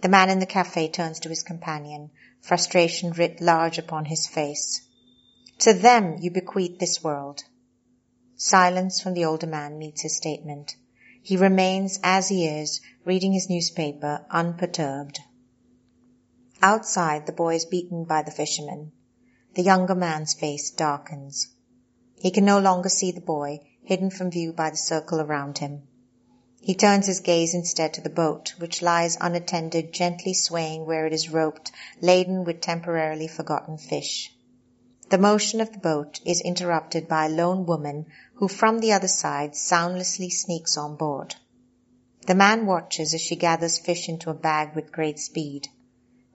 The 0.00 0.08
man 0.08 0.28
in 0.30 0.40
the 0.40 0.46
cafe 0.46 0.88
turns 0.88 1.20
to 1.20 1.28
his 1.28 1.42
companion, 1.42 2.10
frustration 2.40 3.12
writ 3.12 3.40
large 3.40 3.78
upon 3.78 4.06
his 4.06 4.26
face. 4.26 4.80
To 5.58 5.72
them 5.72 6.16
you 6.20 6.30
bequeath 6.30 6.78
this 6.78 7.04
world. 7.04 7.44
Silence 8.34 9.00
from 9.00 9.14
the 9.14 9.24
older 9.26 9.46
man 9.46 9.78
meets 9.78 10.00
his 10.00 10.16
statement. 10.16 10.74
He 11.22 11.36
remains 11.36 12.00
as 12.02 12.28
he 12.28 12.46
is, 12.46 12.80
reading 13.04 13.32
his 13.32 13.50
newspaper, 13.50 14.24
unperturbed. 14.30 15.20
Outside, 16.62 17.26
the 17.26 17.32
boy 17.32 17.54
is 17.54 17.66
beaten 17.66 18.04
by 18.04 18.22
the 18.22 18.30
fishermen. 18.30 18.92
The 19.54 19.62
younger 19.62 19.94
man's 19.94 20.34
face 20.34 20.70
darkens. 20.70 21.48
He 22.20 22.30
can 22.30 22.44
no 22.44 22.58
longer 22.58 22.90
see 22.90 23.12
the 23.12 23.20
boy, 23.22 23.60
hidden 23.82 24.10
from 24.10 24.30
view 24.30 24.52
by 24.52 24.68
the 24.68 24.76
circle 24.76 25.22
around 25.22 25.56
him. 25.56 25.84
He 26.60 26.74
turns 26.74 27.06
his 27.06 27.20
gaze 27.20 27.54
instead 27.54 27.94
to 27.94 28.02
the 28.02 28.10
boat, 28.10 28.52
which 28.58 28.82
lies 28.82 29.16
unattended, 29.18 29.94
gently 29.94 30.34
swaying 30.34 30.84
where 30.84 31.06
it 31.06 31.14
is 31.14 31.30
roped, 31.30 31.72
laden 32.02 32.44
with 32.44 32.60
temporarily 32.60 33.26
forgotten 33.26 33.78
fish. 33.78 34.36
The 35.08 35.16
motion 35.16 35.62
of 35.62 35.72
the 35.72 35.78
boat 35.78 36.20
is 36.26 36.42
interrupted 36.42 37.08
by 37.08 37.24
a 37.24 37.30
lone 37.30 37.64
woman 37.64 38.04
who 38.34 38.48
from 38.48 38.80
the 38.80 38.92
other 38.92 39.08
side 39.08 39.56
soundlessly 39.56 40.28
sneaks 40.28 40.76
on 40.76 40.96
board. 40.96 41.36
The 42.26 42.34
man 42.34 42.66
watches 42.66 43.14
as 43.14 43.22
she 43.22 43.34
gathers 43.34 43.78
fish 43.78 44.10
into 44.10 44.28
a 44.28 44.34
bag 44.34 44.76
with 44.76 44.92
great 44.92 45.18
speed. 45.18 45.68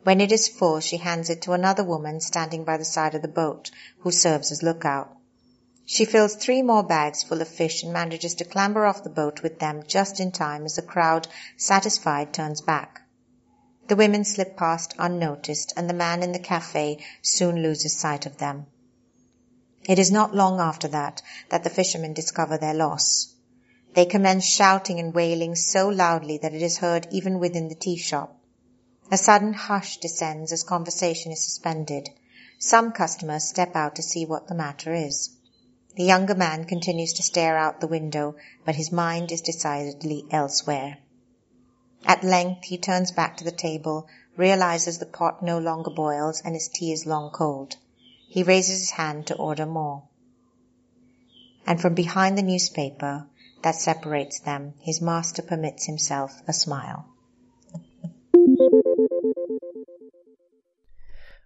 When 0.02 0.20
it 0.20 0.32
is 0.32 0.48
full, 0.48 0.80
she 0.80 0.98
hands 0.98 1.30
it 1.30 1.44
to 1.44 1.54
another 1.54 1.84
woman 1.84 2.22
standing 2.22 2.64
by 2.64 2.78
the 2.78 2.86
side 2.86 3.14
of 3.14 3.22
the 3.22 3.28
boat, 3.28 3.70
who 4.00 4.10
serves 4.12 4.52
as 4.52 4.64
lookout. 4.64 5.16
She 5.88 6.06
fills 6.06 6.34
three 6.34 6.64
more 6.64 6.82
bags 6.82 7.22
full 7.22 7.42
of 7.42 7.48
fish 7.48 7.84
and 7.84 7.94
manages 7.94 8.34
to 8.36 8.44
clamber 8.44 8.88
off 8.88 9.04
the 9.04 9.10
boat 9.10 9.44
with 9.44 9.60
them 9.60 9.84
just 9.88 10.20
in 10.20 10.32
time 10.32 10.66
as 10.66 10.78
the 10.78 10.82
crowd, 10.82 11.28
satisfied, 11.58 12.34
turns 12.34 12.60
back. 12.60 13.02
The 13.88 13.96
women 13.96 14.26
slip 14.26 14.58
past 14.58 14.96
unnoticed 14.98 15.74
and 15.78 15.88
the 15.88 15.94
man 15.94 16.24
in 16.24 16.32
the 16.32 16.40
cafe 16.40 17.06
soon 17.22 17.62
loses 17.62 17.96
sight 17.96 18.26
of 18.26 18.38
them. 18.38 18.66
It 19.88 20.00
is 20.00 20.12
not 20.12 20.34
long 20.34 20.60
after 20.60 20.88
that 20.88 21.22
that 21.50 21.64
the 21.64 21.70
fishermen 21.70 22.14
discover 22.14 22.58
their 22.58 22.74
loss. 22.74 23.36
They 23.94 24.06
commence 24.06 24.46
shouting 24.46 25.00
and 25.00 25.14
wailing 25.14 25.54
so 25.54 25.88
loudly 25.88 26.40
that 26.40 26.56
it 26.56 26.64
is 26.64 26.80
heard 26.80 27.08
even 27.12 27.38
within 27.38 27.68
the 27.68 27.76
tea 27.76 27.98
shop. 27.98 28.36
A 29.12 29.18
sudden 29.18 29.54
hush 29.54 29.98
descends 29.98 30.52
as 30.52 30.64
conversation 30.64 31.32
is 31.32 31.44
suspended. 31.44 32.10
Some 32.58 32.92
customers 32.92 33.44
step 33.44 33.76
out 33.76 33.96
to 33.98 34.02
see 34.02 34.26
what 34.26 34.48
the 34.48 34.56
matter 34.56 34.92
is. 34.92 35.30
The 35.96 36.04
younger 36.04 36.36
man 36.36 36.66
continues 36.66 37.14
to 37.14 37.24
stare 37.24 37.58
out 37.58 37.80
the 37.80 37.88
window, 37.88 38.36
but 38.66 38.76
his 38.76 38.92
mind 38.92 39.32
is 39.32 39.40
decidedly 39.40 40.26
elsewhere. 40.30 40.98
At 42.06 42.22
length 42.22 42.66
he 42.66 42.78
turns 42.78 43.14
back 43.14 43.38
to 43.38 43.46
the 43.46 43.52
table, 43.52 44.08
realizes 44.36 45.00
the 45.00 45.06
pot 45.06 45.42
no 45.42 45.58
longer 45.58 45.90
boils 45.90 46.42
and 46.44 46.54
his 46.54 46.68
tea 46.68 46.92
is 46.92 47.06
long 47.06 47.32
cold. 47.32 47.78
He 48.28 48.44
raises 48.44 48.80
his 48.80 48.92
hand 48.92 49.28
to 49.28 49.38
order 49.38 49.66
more. 49.66 50.04
And 51.66 51.80
from 51.80 51.94
behind 51.94 52.38
the 52.38 52.44
newspaper 52.44 53.28
that 53.64 53.76
separates 53.76 54.42
them, 54.42 54.74
his 54.82 55.02
master 55.02 55.42
permits 55.42 55.86
himself 55.86 56.42
a 56.46 56.52
smile. 56.52 57.06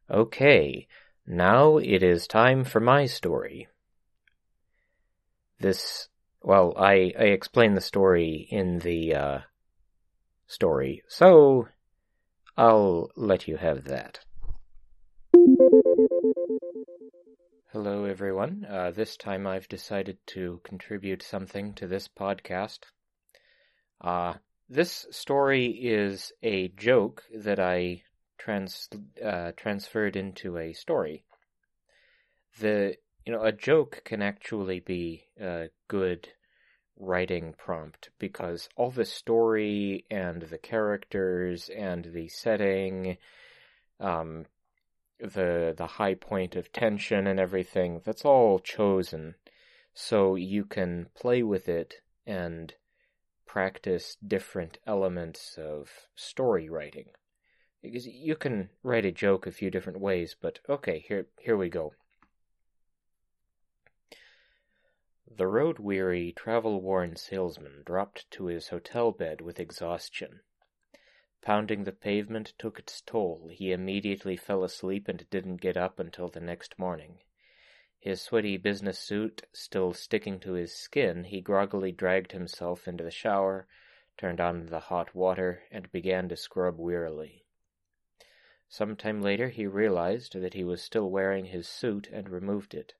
Okay, 0.10 0.88
now 1.27 1.77
it 1.77 2.01
is 2.01 2.25
time 2.25 2.63
for 2.63 2.79
my 2.79 3.06
story 3.06 3.68
this 5.59 6.09
well, 6.41 6.73
I 6.77 7.13
I 7.19 7.25
explain 7.25 7.73
the 7.73 7.81
story 7.81 8.47
in 8.49 8.79
the 8.79 9.15
uh, 9.15 9.39
story, 10.47 11.03
so 11.07 11.67
I'll 12.57 13.11
let 13.15 13.47
you 13.47 13.57
have 13.57 13.83
that. 13.85 14.19
Hello, 17.71 18.05
everyone. 18.05 18.65
Uh, 18.69 18.91
this 18.91 19.15
time 19.15 19.45
I've 19.45 19.67
decided 19.67 20.17
to 20.27 20.59
contribute 20.63 21.21
something 21.21 21.73
to 21.75 21.87
this 21.87 22.07
podcast. 22.07 22.79
Uh, 24.01 24.35
this 24.69 25.05
story 25.11 25.67
is 25.67 26.31
a 26.41 26.69
joke 26.69 27.23
that 27.33 27.59
I 27.59 28.03
trans 28.37 28.89
uh, 29.23 29.51
transferred 29.55 30.15
into 30.15 30.57
a 30.57 30.73
story. 30.73 31.25
The 32.59 32.95
you 33.29 33.36
know, 33.36 33.43
a 33.43 33.51
joke 33.51 34.01
can 34.05 34.24
actually 34.24 34.79
be 34.79 35.25
a 35.39 35.67
good 35.88 36.29
writing 36.98 37.53
prompt 37.55 38.09
because 38.17 38.67
all 38.75 38.89
the 38.89 39.05
story 39.05 40.03
and 40.09 40.41
the 40.41 40.57
characters 40.57 41.69
and 41.69 42.05
the 42.05 42.27
setting, 42.27 43.17
um, 44.00 44.48
the 45.19 45.75
the 45.77 45.86
high 45.86 46.15
point 46.15 46.55
of 46.55 46.71
tension 46.71 47.27
and 47.27 47.39
everything, 47.39 48.01
that's 48.03 48.25
all 48.25 48.57
chosen 48.57 49.36
so 49.93 50.33
you 50.33 50.65
can 50.65 51.05
play 51.13 51.43
with 51.43 51.69
it 51.69 52.01
and 52.25 52.74
practice 53.45 54.17
different 54.27 54.79
elements 54.88 55.55
of 55.55 55.91
story 56.15 56.67
writing. 56.67 57.09
Because 57.83 58.07
you 58.07 58.36
can 58.36 58.71
write 58.81 59.05
a 59.05 59.12
joke 59.12 59.45
a 59.45 59.51
few 59.51 59.69
different 59.69 60.00
ways, 60.00 60.36
but 60.41 60.62
okay, 60.67 61.05
here 61.07 61.27
here 61.38 61.57
we 61.57 61.69
go. 61.69 61.93
The 65.31 65.48
road-weary, 65.48 66.31
travel-worn 66.31 67.15
salesman 67.15 67.83
dropped 67.86 68.29
to 68.31 68.45
his 68.45 68.69
hotel 68.69 69.12
bed 69.12 69.41
with 69.41 69.59
exhaustion. 69.59 70.41
Pounding 71.43 71.83
the 71.83 71.91
pavement 71.91 72.53
took 72.57 72.79
its 72.79 73.00
toll. 73.01 73.48
He 73.51 73.71
immediately 73.71 74.36
fell 74.36 74.63
asleep 74.63 75.07
and 75.07 75.29
didn't 75.29 75.57
get 75.57 75.77
up 75.77 76.00
until 76.00 76.29
the 76.29 76.39
next 76.39 76.79
morning. 76.79 77.19
His 78.00 78.21
sweaty 78.21 78.57
business 78.57 78.98
suit 78.98 79.43
still 79.53 79.93
sticking 79.93 80.39
to 80.39 80.53
his 80.53 80.75
skin, 80.75 81.25
he 81.25 81.41
groggily 81.41 81.91
dragged 81.91 82.31
himself 82.31 82.88
into 82.88 83.03
the 83.03 83.12
shower, 83.12 83.67
turned 84.17 84.41
on 84.41 84.65
the 84.65 84.79
hot 84.79 85.13
water, 85.13 85.63
and 85.69 85.91
began 85.91 86.27
to 86.29 86.36
scrub 86.36 86.79
wearily. 86.79 87.45
Some 88.67 88.95
time 88.95 89.21
later 89.21 89.50
he 89.50 89.67
realized 89.67 90.33
that 90.33 90.55
he 90.55 90.63
was 90.63 90.81
still 90.81 91.09
wearing 91.12 91.45
his 91.45 91.67
suit 91.67 92.07
and 92.12 92.29
removed 92.29 92.74
it. 92.74 92.95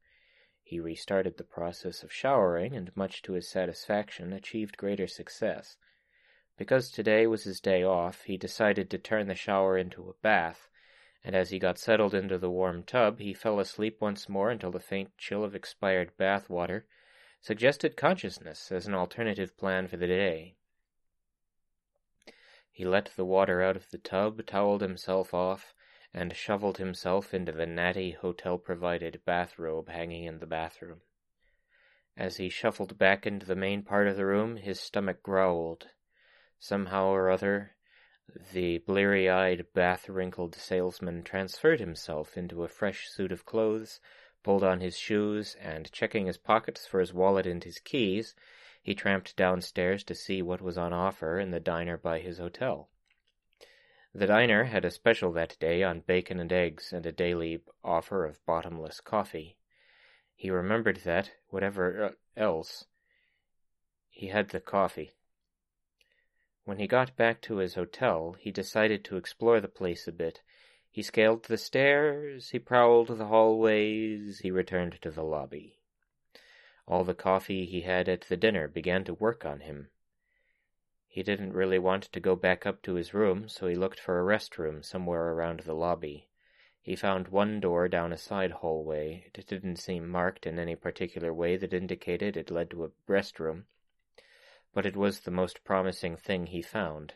He 0.70 0.80
restarted 0.80 1.38
the 1.38 1.44
process 1.44 2.04
of 2.04 2.14
showering 2.14 2.76
and, 2.76 2.96
much 2.96 3.24
to 3.24 3.34
his 3.34 3.50
satisfaction, 3.50 4.32
achieved 4.32 4.78
greater 4.78 5.08
success. 5.08 5.78
Because 6.58 6.92
today 6.92 7.26
was 7.26 7.44
his 7.44 7.60
day 7.60 7.82
off, 7.82 8.22
he 8.26 8.38
decided 8.38 8.88
to 8.92 9.00
turn 9.00 9.26
the 9.26 9.34
shower 9.34 9.80
into 9.80 10.08
a 10.08 10.14
bath, 10.22 10.70
and 11.24 11.36
as 11.36 11.50
he 11.50 11.58
got 11.58 11.80
settled 11.80 12.14
into 12.14 12.38
the 12.38 12.52
warm 12.52 12.84
tub, 12.84 13.18
he 13.18 13.34
fell 13.34 13.60
asleep 13.60 14.00
once 14.00 14.30
more 14.30 14.52
until 14.52 14.70
the 14.70 14.80
faint 14.80 15.18
chill 15.18 15.44
of 15.44 15.56
expired 15.56 16.16
bath 16.18 16.52
water 16.52 16.86
suggested 17.42 17.98
consciousness 17.98 18.72
as 18.72 18.86
an 18.86 18.94
alternative 18.94 19.58
plan 19.58 19.88
for 19.88 19.98
the 19.98 20.06
day. 20.06 20.56
He 22.72 22.86
let 22.86 23.06
the 23.16 23.26
water 23.26 23.64
out 23.64 23.76
of 23.76 23.90
the 23.90 23.98
tub, 23.98 24.46
toweled 24.46 24.82
himself 24.82 25.34
off, 25.34 25.74
and 26.14 26.36
shoveled 26.36 26.78
himself 26.78 27.34
into 27.34 27.52
the 27.52 27.66
natty 27.66 28.12
hotel-provided 28.12 29.22
bathrobe 29.26 29.90
hanging 29.90 30.24
in 30.24 30.40
the 30.40 30.48
bathroom. 30.48 31.02
As 32.18 32.38
he 32.38 32.50
shuffled 32.50 32.98
back 32.98 33.26
into 33.26 33.46
the 33.46 33.56
main 33.56 33.84
part 33.84 34.08
of 34.08 34.18
the 34.18 34.26
room, 34.26 34.58
his 34.58 34.80
stomach 34.80 35.24
growled. 35.24 35.88
Somehow 36.58 37.08
or 37.08 37.30
other, 37.30 37.76
the 38.52 38.80
bleary-eyed, 38.80 39.68
bath-wrinkled 39.74 40.56
salesman 40.56 41.24
transferred 41.24 41.80
himself 41.80 42.38
into 42.38 42.64
a 42.64 42.68
fresh 42.68 43.08
suit 43.10 43.32
of 43.32 43.46
clothes, 43.46 44.00
pulled 44.44 44.64
on 44.64 44.82
his 44.82 44.98
shoes, 44.98 45.56
and 45.62 45.92
checking 45.92 46.26
his 46.26 46.38
pockets 46.38 46.86
for 46.86 47.00
his 47.00 47.14
wallet 47.14 47.46
and 47.46 47.64
his 47.64 47.80
keys, 47.80 48.36
he 48.82 48.96
tramped 48.96 49.36
downstairs 49.36 50.04
to 50.04 50.16
see 50.16 50.42
what 50.42 50.62
was 50.62 50.78
on 50.78 50.94
offer 50.94 51.40
in 51.40 51.52
the 51.52 51.60
diner 51.60 51.98
by 51.98 52.20
his 52.20 52.38
hotel. 52.38 52.90
The 54.20 54.28
diner 54.28 54.66
had 54.66 54.84
a 54.84 54.92
special 54.92 55.32
that 55.32 55.56
day 55.62 55.82
on 55.82 56.02
bacon 56.02 56.42
and 56.42 56.52
eggs 56.52 56.92
and 56.92 57.06
a 57.06 57.12
daily 57.14 57.62
offer 57.86 58.26
of 58.26 58.46
bottomless 58.46 59.00
coffee. 59.00 59.56
He 60.36 60.50
remembered 60.50 60.98
that, 61.06 61.32
whatever 61.48 62.04
uh, 62.04 62.12
else, 62.36 62.88
he 64.10 64.28
had 64.28 64.50
the 64.50 64.60
coffee. 64.60 65.14
When 66.66 66.80
he 66.80 66.86
got 66.86 67.16
back 67.16 67.40
to 67.44 67.60
his 67.60 67.76
hotel, 67.76 68.36
he 68.38 68.52
decided 68.52 69.06
to 69.06 69.16
explore 69.16 69.62
the 69.62 69.70
place 69.70 70.06
a 70.06 70.12
bit. 70.12 70.42
He 70.92 71.02
scaled 71.02 71.46
the 71.46 71.58
stairs, 71.58 72.50
he 72.50 72.60
prowled 72.60 73.08
the 73.08 73.28
hallways, 73.28 74.40
he 74.40 74.52
returned 74.52 75.02
to 75.02 75.12
the 75.12 75.24
lobby. 75.24 75.80
All 76.86 77.06
the 77.06 77.16
coffee 77.16 77.66
he 77.66 77.84
had 77.84 78.10
at 78.10 78.24
the 78.24 78.36
dinner 78.36 78.68
began 78.68 79.06
to 79.06 79.14
work 79.14 79.46
on 79.46 79.62
him. 79.62 79.92
He 81.10 81.24
didn't 81.24 81.54
really 81.54 81.80
want 81.80 82.04
to 82.04 82.20
go 82.22 82.38
back 82.38 82.66
up 82.66 82.82
to 82.84 82.94
his 82.94 83.14
room, 83.14 83.50
so 83.50 83.68
he 83.68 83.76
looked 83.76 84.00
for 84.00 84.20
a 84.20 84.24
restroom 84.24 84.86
somewhere 84.86 85.34
around 85.34 85.60
the 85.60 85.74
lobby. 85.74 86.30
He 86.82 86.96
found 86.96 87.28
one 87.28 87.60
door 87.60 87.90
down 87.90 88.14
a 88.14 88.18
side 88.18 88.52
hallway. 88.52 89.30
It 89.34 89.46
didn't 89.48 89.78
seem 89.78 90.08
marked 90.08 90.46
in 90.46 90.58
any 90.58 90.76
particular 90.76 91.34
way 91.34 91.58
that 91.58 91.74
indicated 91.74 92.38
it 92.38 92.52
led 92.52 92.70
to 92.70 92.86
a 92.86 92.92
restroom 93.08 93.66
but 94.72 94.86
it 94.86 94.96
was 94.96 95.22
the 95.22 95.32
most 95.32 95.64
promising 95.64 96.16
thing 96.16 96.46
he 96.46 96.62
found. 96.62 97.16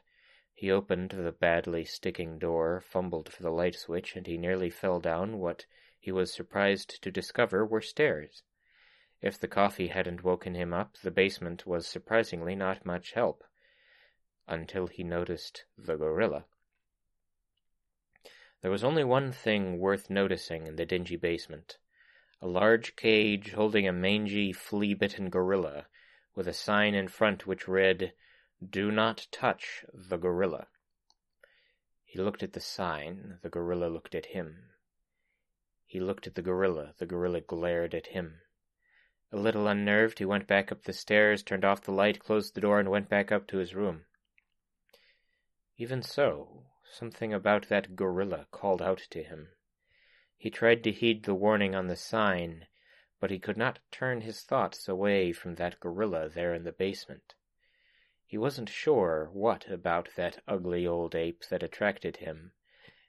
He 0.55 0.71
opened 0.71 1.11
the 1.11 1.31
badly 1.31 1.85
sticking 1.85 2.39
door, 2.39 2.81
fumbled 2.81 3.31
for 3.31 3.43
the 3.43 3.51
light 3.51 3.75
switch, 3.75 4.15
and 4.15 4.25
he 4.25 4.37
nearly 4.37 4.71
fell 4.71 4.99
down 4.99 5.37
what 5.37 5.67
he 5.99 6.11
was 6.11 6.33
surprised 6.33 7.01
to 7.03 7.11
discover 7.11 7.63
were 7.63 7.81
stairs. 7.81 8.41
If 9.21 9.39
the 9.39 9.47
coffee 9.47 9.89
hadn't 9.89 10.23
woken 10.23 10.55
him 10.55 10.73
up, 10.73 10.97
the 11.03 11.11
basement 11.11 11.67
was 11.67 11.85
surprisingly 11.85 12.55
not 12.55 12.85
much 12.85 13.13
help. 13.13 13.43
Until 14.47 14.87
he 14.87 15.03
noticed 15.03 15.65
the 15.77 15.95
gorilla. 15.95 16.45
There 18.61 18.71
was 18.71 18.83
only 18.83 19.03
one 19.03 19.31
thing 19.31 19.79
worth 19.79 20.09
noticing 20.09 20.67
in 20.67 20.75
the 20.75 20.85
dingy 20.85 21.15
basement. 21.15 21.77
A 22.41 22.47
large 22.47 22.95
cage 22.95 23.51
holding 23.51 23.87
a 23.87 23.93
mangy, 23.93 24.51
flea-bitten 24.51 25.29
gorilla 25.29 25.87
with 26.35 26.47
a 26.47 26.53
sign 26.53 26.93
in 26.93 27.07
front 27.07 27.47
which 27.47 27.67
read, 27.67 28.13
Do 28.61 28.91
not 28.91 29.27
touch 29.31 29.85
the 29.93 30.17
gorilla. 30.17 30.67
He 32.03 32.19
looked 32.19 32.43
at 32.43 32.53
the 32.53 32.59
sign, 32.59 33.39
the 33.41 33.49
gorilla 33.49 33.87
looked 33.87 34.13
at 34.13 34.27
him. 34.27 34.71
He 35.85 35.99
looked 35.99 36.27
at 36.27 36.35
the 36.35 36.41
gorilla, 36.41 36.95
the 36.97 37.05
gorilla 37.05 37.41
glared 37.41 37.95
at 37.95 38.07
him. 38.07 38.41
A 39.31 39.37
little 39.37 39.67
unnerved, 39.67 40.19
he 40.19 40.25
went 40.25 40.47
back 40.47 40.71
up 40.71 40.83
the 40.83 40.93
stairs, 40.93 41.43
turned 41.43 41.65
off 41.65 41.81
the 41.81 41.91
light, 41.91 42.19
closed 42.19 42.55
the 42.55 42.61
door, 42.61 42.79
and 42.79 42.89
went 42.89 43.09
back 43.09 43.31
up 43.31 43.47
to 43.47 43.57
his 43.57 43.73
room. 43.73 44.05
Even 45.77 46.03
so, 46.03 46.67
something 46.83 47.33
about 47.33 47.67
that 47.67 47.95
gorilla 47.95 48.47
called 48.51 48.81
out 48.81 48.99
to 49.09 49.23
him. 49.23 49.49
He 50.37 50.51
tried 50.51 50.83
to 50.83 50.91
heed 50.91 51.23
the 51.23 51.33
warning 51.33 51.73
on 51.73 51.87
the 51.87 51.95
sign, 51.95 52.67
but 53.19 53.31
he 53.31 53.39
could 53.39 53.57
not 53.57 53.79
turn 53.89 54.21
his 54.21 54.43
thoughts 54.43 54.87
away 54.87 55.31
from 55.31 55.55
that 55.55 55.79
gorilla 55.79 56.29
there 56.29 56.53
in 56.53 56.63
the 56.63 56.71
basement. 56.71 57.33
He 58.25 58.37
wasn't 58.37 58.69
sure 58.69 59.29
what 59.31 59.67
about 59.67 60.09
that 60.15 60.43
ugly 60.47 60.85
old 60.85 61.15
ape 61.15 61.45
that 61.45 61.63
attracted 61.63 62.17
him, 62.17 62.51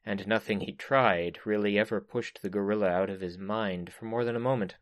and 0.05 0.27
nothing 0.27 0.61
he 0.61 0.73
tried 0.73 1.45
really 1.45 1.79
ever 1.79 2.01
pushed 2.01 2.41
the 2.41 2.49
gorilla 2.49 2.89
out 2.89 3.11
of 3.11 3.21
his 3.21 3.37
mind 3.37 3.93
for 3.93 4.07
more 4.07 4.25
than 4.25 4.37
a 4.37 4.41
moment. 4.41 4.77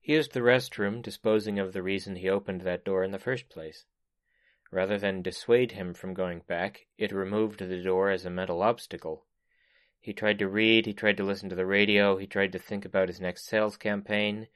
He 0.00 0.12
used 0.14 0.32
the 0.32 0.40
restroom, 0.40 1.02
disposing 1.02 1.58
of 1.58 1.72
the 1.72 1.82
reason 1.82 2.16
he 2.16 2.28
opened 2.28 2.60
that 2.62 2.84
door 2.84 3.04
in 3.04 3.10
the 3.10 3.18
first 3.18 3.48
place. 3.48 3.84
Rather 4.74 4.98
than 4.98 5.22
dissuade 5.22 5.70
him 5.70 5.94
from 5.94 6.14
going 6.14 6.40
back, 6.40 6.86
it 6.98 7.12
removed 7.12 7.60
the 7.60 7.80
door 7.80 8.10
as 8.10 8.26
a 8.26 8.30
mental 8.30 8.60
obstacle, 8.60 9.24
he 10.00 10.12
tried 10.12 10.38
to 10.38 10.48
read, 10.48 10.84
he 10.84 10.92
tried 10.92 11.16
to 11.16 11.24
listen 11.24 11.48
to 11.48 11.54
the 11.54 11.64
radio, 11.64 12.18
he 12.18 12.26
tried 12.26 12.52
to 12.52 12.58
think 12.58 12.84
about 12.84 13.08
his 13.08 13.22
next 13.22 13.46
sales 13.46 13.78
campaign. 13.78 14.48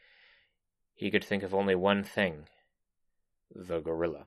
He 0.93 1.11
could 1.11 1.25
think 1.25 1.43
of 1.43 1.55
only 1.55 1.75
one 1.75 2.05
thing 2.05 2.49
the 3.55 3.81
gorilla. 3.81 4.27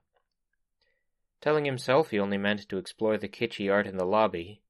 Telling 1.42 1.66
himself 1.66 2.10
he 2.10 2.20
only 2.20 2.39
meant 2.39 2.68
to 2.70 2.80
explore 2.80 3.20
the 3.20 3.28
kitschy 3.28 3.72
art 3.72 3.86
in 3.86 3.98
the 3.98 4.06
lobby, 4.06 4.63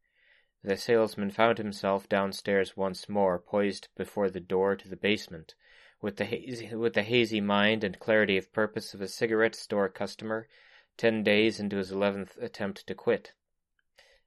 the 0.61 0.75
salesman 0.75 1.31
found 1.31 1.57
himself 1.57 2.09
downstairs 2.09 2.75
once 2.75 3.07
more, 3.07 3.39
poised 3.39 3.87
before 3.95 4.29
the 4.29 4.41
door 4.41 4.75
to 4.75 4.89
the 4.89 4.97
basement, 4.97 5.55
with 6.01 6.17
the 6.17 6.25
hazy, 6.25 6.75
with 6.75 6.95
the 6.95 7.03
hazy 7.03 7.39
mind 7.39 7.85
and 7.85 7.97
clarity 7.97 8.37
of 8.37 8.51
purpose 8.51 8.93
of 8.93 8.99
a 8.99 9.07
cigarette 9.07 9.55
store 9.55 9.87
customer, 9.87 10.49
ten 11.01 11.23
days 11.23 11.59
into 11.59 11.77
his 11.77 11.91
eleventh 11.91 12.37
attempt 12.39 12.85
to 12.85 12.93
quit. 12.93 13.33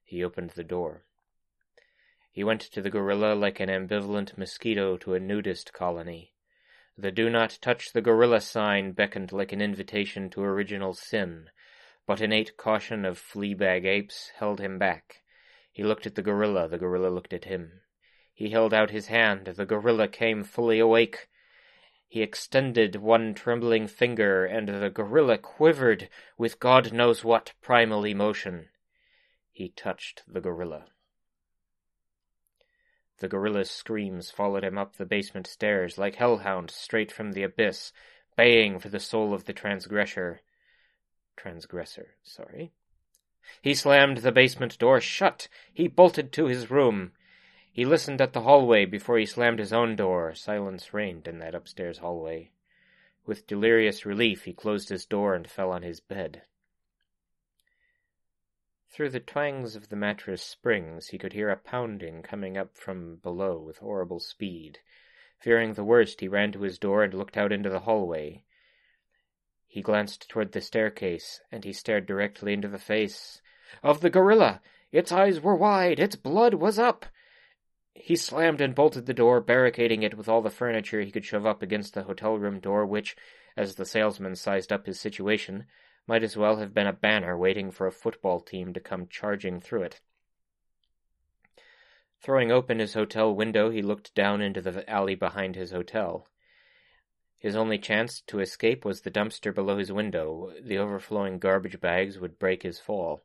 He 0.03 0.21
opened 0.21 0.49
the 0.49 0.63
door. 0.65 1.05
He 2.33 2.43
went 2.43 2.59
to 2.59 2.81
the 2.81 2.89
gorilla 2.89 3.33
like 3.33 3.61
an 3.61 3.69
ambivalent 3.69 4.37
mosquito 4.37 4.97
to 4.97 5.13
a 5.13 5.19
nudist 5.21 5.71
colony. 5.71 6.33
The 6.97 7.13
do 7.13 7.29
not 7.29 7.59
touch 7.61 7.93
the 7.93 8.01
gorilla 8.01 8.41
sign 8.41 8.91
beckoned 8.91 9.31
like 9.31 9.53
an 9.53 9.61
invitation 9.61 10.29
to 10.31 10.43
original 10.43 10.93
sin, 10.93 11.49
but 12.05 12.19
innate 12.19 12.57
caution 12.57 13.05
of 13.05 13.17
flea-bag 13.17 13.85
apes 13.85 14.33
held 14.37 14.59
him 14.59 14.77
back. 14.77 15.21
He 15.71 15.81
looked 15.81 16.05
at 16.05 16.15
the 16.15 16.21
gorilla, 16.21 16.67
the 16.67 16.77
gorilla 16.77 17.07
looked 17.07 17.31
at 17.31 17.45
him. 17.45 17.83
He 18.33 18.49
held 18.49 18.73
out 18.73 18.89
his 18.89 19.07
hand, 19.07 19.45
the 19.45 19.65
gorilla 19.65 20.09
came 20.09 20.43
fully 20.43 20.79
awake. 20.79 21.29
He 22.07 22.21
extended 22.21 22.95
one 22.95 23.33
trembling 23.33 23.87
finger, 23.87 24.45
and 24.45 24.67
the 24.67 24.89
gorilla 24.89 25.37
quivered 25.37 26.09
with 26.37 26.59
God 26.59 26.93
knows 26.93 27.23
what 27.23 27.53
primal 27.61 28.05
emotion. 28.05 28.69
He 29.51 29.69
touched 29.69 30.23
the 30.27 30.41
gorilla. 30.41 30.87
The 33.19 33.29
gorilla's 33.29 33.71
screams 33.71 34.29
followed 34.29 34.63
him 34.63 34.77
up 34.77 34.97
the 34.97 35.05
basement 35.05 35.47
stairs 35.47 35.97
like 35.97 36.15
hellhounds 36.15 36.75
straight 36.75 37.11
from 37.11 37.31
the 37.31 37.43
abyss, 37.43 37.93
baying 38.35 38.79
for 38.79 38.89
the 38.89 38.99
soul 38.99 39.33
of 39.33 39.45
the 39.45 39.53
transgressor. 39.53 40.41
Transgressor, 41.37 42.15
sorry. 42.23 42.73
He 43.61 43.73
slammed 43.73 44.17
the 44.17 44.31
basement 44.31 44.77
door 44.77 44.99
shut. 44.99 45.47
He 45.73 45.87
bolted 45.87 46.33
to 46.33 46.47
his 46.47 46.69
room. 46.69 47.13
He 47.75 47.83
listened 47.83 48.21
at 48.21 48.31
the 48.31 48.43
hallway 48.43 48.85
before 48.85 49.17
he 49.17 49.25
slammed 49.25 49.59
his 49.59 49.73
own 49.73 49.97
door. 49.97 50.33
Silence 50.33 50.93
reigned 50.93 51.27
in 51.27 51.39
that 51.39 51.53
upstairs 51.53 51.97
hallway. 51.97 52.51
With 53.25 53.47
delirious 53.47 54.05
relief, 54.05 54.45
he 54.45 54.53
closed 54.53 54.87
his 54.87 55.05
door 55.05 55.35
and 55.35 55.45
fell 55.45 55.71
on 55.71 55.81
his 55.81 55.99
bed. 55.99 56.43
Through 58.87 59.09
the 59.09 59.19
twangs 59.19 59.75
of 59.75 59.89
the 59.89 59.97
mattress 59.97 60.41
springs 60.41 61.09
he 61.09 61.17
could 61.17 61.33
hear 61.33 61.49
a 61.49 61.57
pounding 61.57 62.23
coming 62.23 62.57
up 62.57 62.77
from 62.77 63.17
below 63.17 63.59
with 63.59 63.79
horrible 63.79 64.21
speed. 64.21 64.79
Fearing 65.37 65.73
the 65.73 65.83
worst, 65.83 66.21
he 66.21 66.29
ran 66.29 66.53
to 66.53 66.61
his 66.61 66.79
door 66.79 67.03
and 67.03 67.13
looked 67.13 67.35
out 67.35 67.51
into 67.51 67.69
the 67.69 67.81
hallway. 67.81 68.45
He 69.67 69.81
glanced 69.81 70.29
toward 70.29 70.53
the 70.53 70.61
staircase, 70.61 71.41
and 71.51 71.65
he 71.65 71.73
stared 71.73 72.05
directly 72.05 72.53
into 72.53 72.69
the 72.69 72.79
face 72.79 73.41
of 73.83 73.99
the 73.99 74.09
gorilla. 74.09 74.61
Its 74.93 75.11
eyes 75.11 75.41
were 75.41 75.57
wide, 75.57 75.99
its 75.99 76.15
blood 76.15 76.53
was 76.53 76.79
up. 76.79 77.05
He 77.95 78.17
slammed 78.17 78.61
and 78.61 78.75
bolted 78.75 79.05
the 79.05 79.13
door, 79.13 79.39
barricading 79.39 80.03
it 80.03 80.15
with 80.15 80.27
all 80.27 80.41
the 80.41 80.49
furniture 80.49 81.01
he 81.01 81.11
could 81.11 81.25
shove 81.25 81.45
up 81.45 81.61
against 81.61 81.93
the 81.93 82.03
hotel 82.03 82.37
room 82.37 82.59
door, 82.59 82.85
which, 82.85 83.15
as 83.55 83.75
the 83.75 83.85
salesman 83.85 84.35
sized 84.35 84.71
up 84.71 84.85
his 84.85 84.99
situation, 84.99 85.65
might 86.05 86.21
as 86.21 86.35
well 86.37 86.57
have 86.57 86.73
been 86.73 86.87
a 86.87 86.93
banner 86.93 87.37
waiting 87.37 87.71
for 87.71 87.87
a 87.87 87.91
football 87.91 88.41
team 88.41 88.73
to 88.73 88.79
come 88.79 89.07
charging 89.07 89.61
through 89.61 89.83
it. 89.83 90.01
Throwing 92.21 92.51
open 92.51 92.79
his 92.79 92.95
hotel 92.95 93.33
window, 93.33 93.69
he 93.69 93.81
looked 93.81 94.13
down 94.13 94.41
into 94.41 94.61
the 94.61 94.87
alley 94.89 95.15
behind 95.15 95.55
his 95.55 95.71
hotel. 95.71 96.27
His 97.37 97.55
only 97.55 97.77
chance 97.77 98.21
to 98.27 98.39
escape 98.39 98.83
was 98.83 99.01
the 99.01 99.11
dumpster 99.11 99.53
below 99.53 99.77
his 99.77 99.91
window. 99.91 100.51
The 100.61 100.77
overflowing 100.77 101.39
garbage 101.39 101.79
bags 101.79 102.19
would 102.19 102.39
break 102.39 102.63
his 102.63 102.79
fall. 102.79 103.23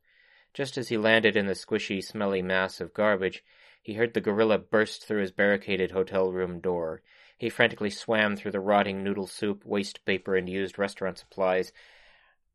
Just 0.54 0.78
as 0.78 0.90
he 0.90 0.96
landed 0.96 1.36
in 1.36 1.46
the 1.46 1.54
squishy, 1.54 2.02
smelly 2.02 2.42
mass 2.42 2.80
of 2.80 2.94
garbage, 2.94 3.42
he 3.82 3.94
heard 3.94 4.14
the 4.14 4.20
gorilla 4.20 4.58
burst 4.58 5.06
through 5.06 5.20
his 5.20 5.32
barricaded 5.32 5.90
hotel 5.90 6.30
room 6.32 6.60
door. 6.60 7.02
He 7.38 7.48
frantically 7.48 7.90
swam 7.90 8.36
through 8.36 8.50
the 8.50 8.60
rotting 8.60 9.02
noodle 9.02 9.26
soup, 9.26 9.64
waste 9.64 10.04
paper, 10.04 10.36
and 10.36 10.48
used 10.48 10.78
restaurant 10.78 11.18
supplies 11.18 11.72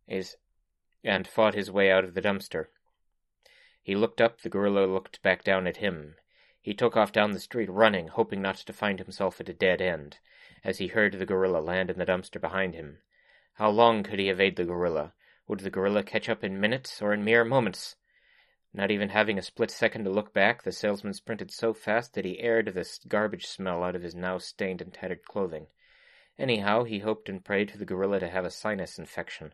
is, 0.07 0.37
and 1.03 1.27
fought 1.27 1.55
his 1.55 1.71
way 1.71 1.91
out 1.91 2.03
of 2.03 2.13
the 2.13 2.21
dumpster. 2.21 2.67
He 3.81 3.95
looked 3.95 4.21
up, 4.21 4.41
the 4.41 4.49
gorilla 4.49 4.85
looked 4.85 5.21
back 5.23 5.43
down 5.43 5.67
at 5.67 5.77
him. 5.77 6.15
He 6.61 6.73
took 6.73 6.95
off 6.95 7.11
down 7.11 7.31
the 7.31 7.39
street, 7.39 7.69
running, 7.69 8.07
hoping 8.07 8.41
not 8.41 8.57
to 8.57 8.73
find 8.73 8.99
himself 8.99 9.39
at 9.39 9.49
a 9.49 9.53
dead 9.53 9.81
end, 9.81 10.19
as 10.63 10.77
he 10.77 10.87
heard 10.87 11.13
the 11.13 11.25
gorilla 11.25 11.59
land 11.59 11.89
in 11.89 11.99
the 11.99 12.05
dumpster 12.05 12.41
behind 12.41 12.75
him. 12.75 12.99
How 13.53 13.69
long 13.69 14.03
could 14.03 14.19
he 14.19 14.29
evade 14.29 14.55
the 14.55 14.65
gorilla? 14.65 15.13
Would 15.47 15.59
the 15.59 15.69
gorilla 15.69 16.03
catch 16.03 16.27
up 16.27 16.43
in 16.43 16.59
minutes 16.59 17.01
or 17.01 17.13
in 17.13 17.23
mere 17.23 17.43
moments? 17.43 17.95
Not 18.75 18.91
even 18.91 19.07
having 19.07 19.37
a 19.37 19.41
split 19.41 19.71
second 19.71 20.03
to 20.03 20.09
look 20.09 20.33
back, 20.33 20.63
the 20.63 20.73
salesman 20.73 21.13
sprinted 21.13 21.49
so 21.49 21.73
fast 21.73 22.13
that 22.13 22.25
he 22.25 22.41
aired 22.41 22.73
the 22.73 22.99
garbage 23.07 23.47
smell 23.47 23.81
out 23.85 23.95
of 23.95 24.01
his 24.01 24.13
now 24.13 24.37
stained 24.37 24.81
and 24.81 24.93
tattered 24.93 25.23
clothing. 25.23 25.67
Anyhow, 26.37 26.83
he 26.83 26.99
hoped 26.99 27.29
and 27.29 27.41
prayed 27.41 27.71
for 27.71 27.77
the 27.77 27.85
gorilla 27.85 28.19
to 28.19 28.27
have 28.27 28.43
a 28.43 28.51
sinus 28.51 28.99
infection, 28.99 29.53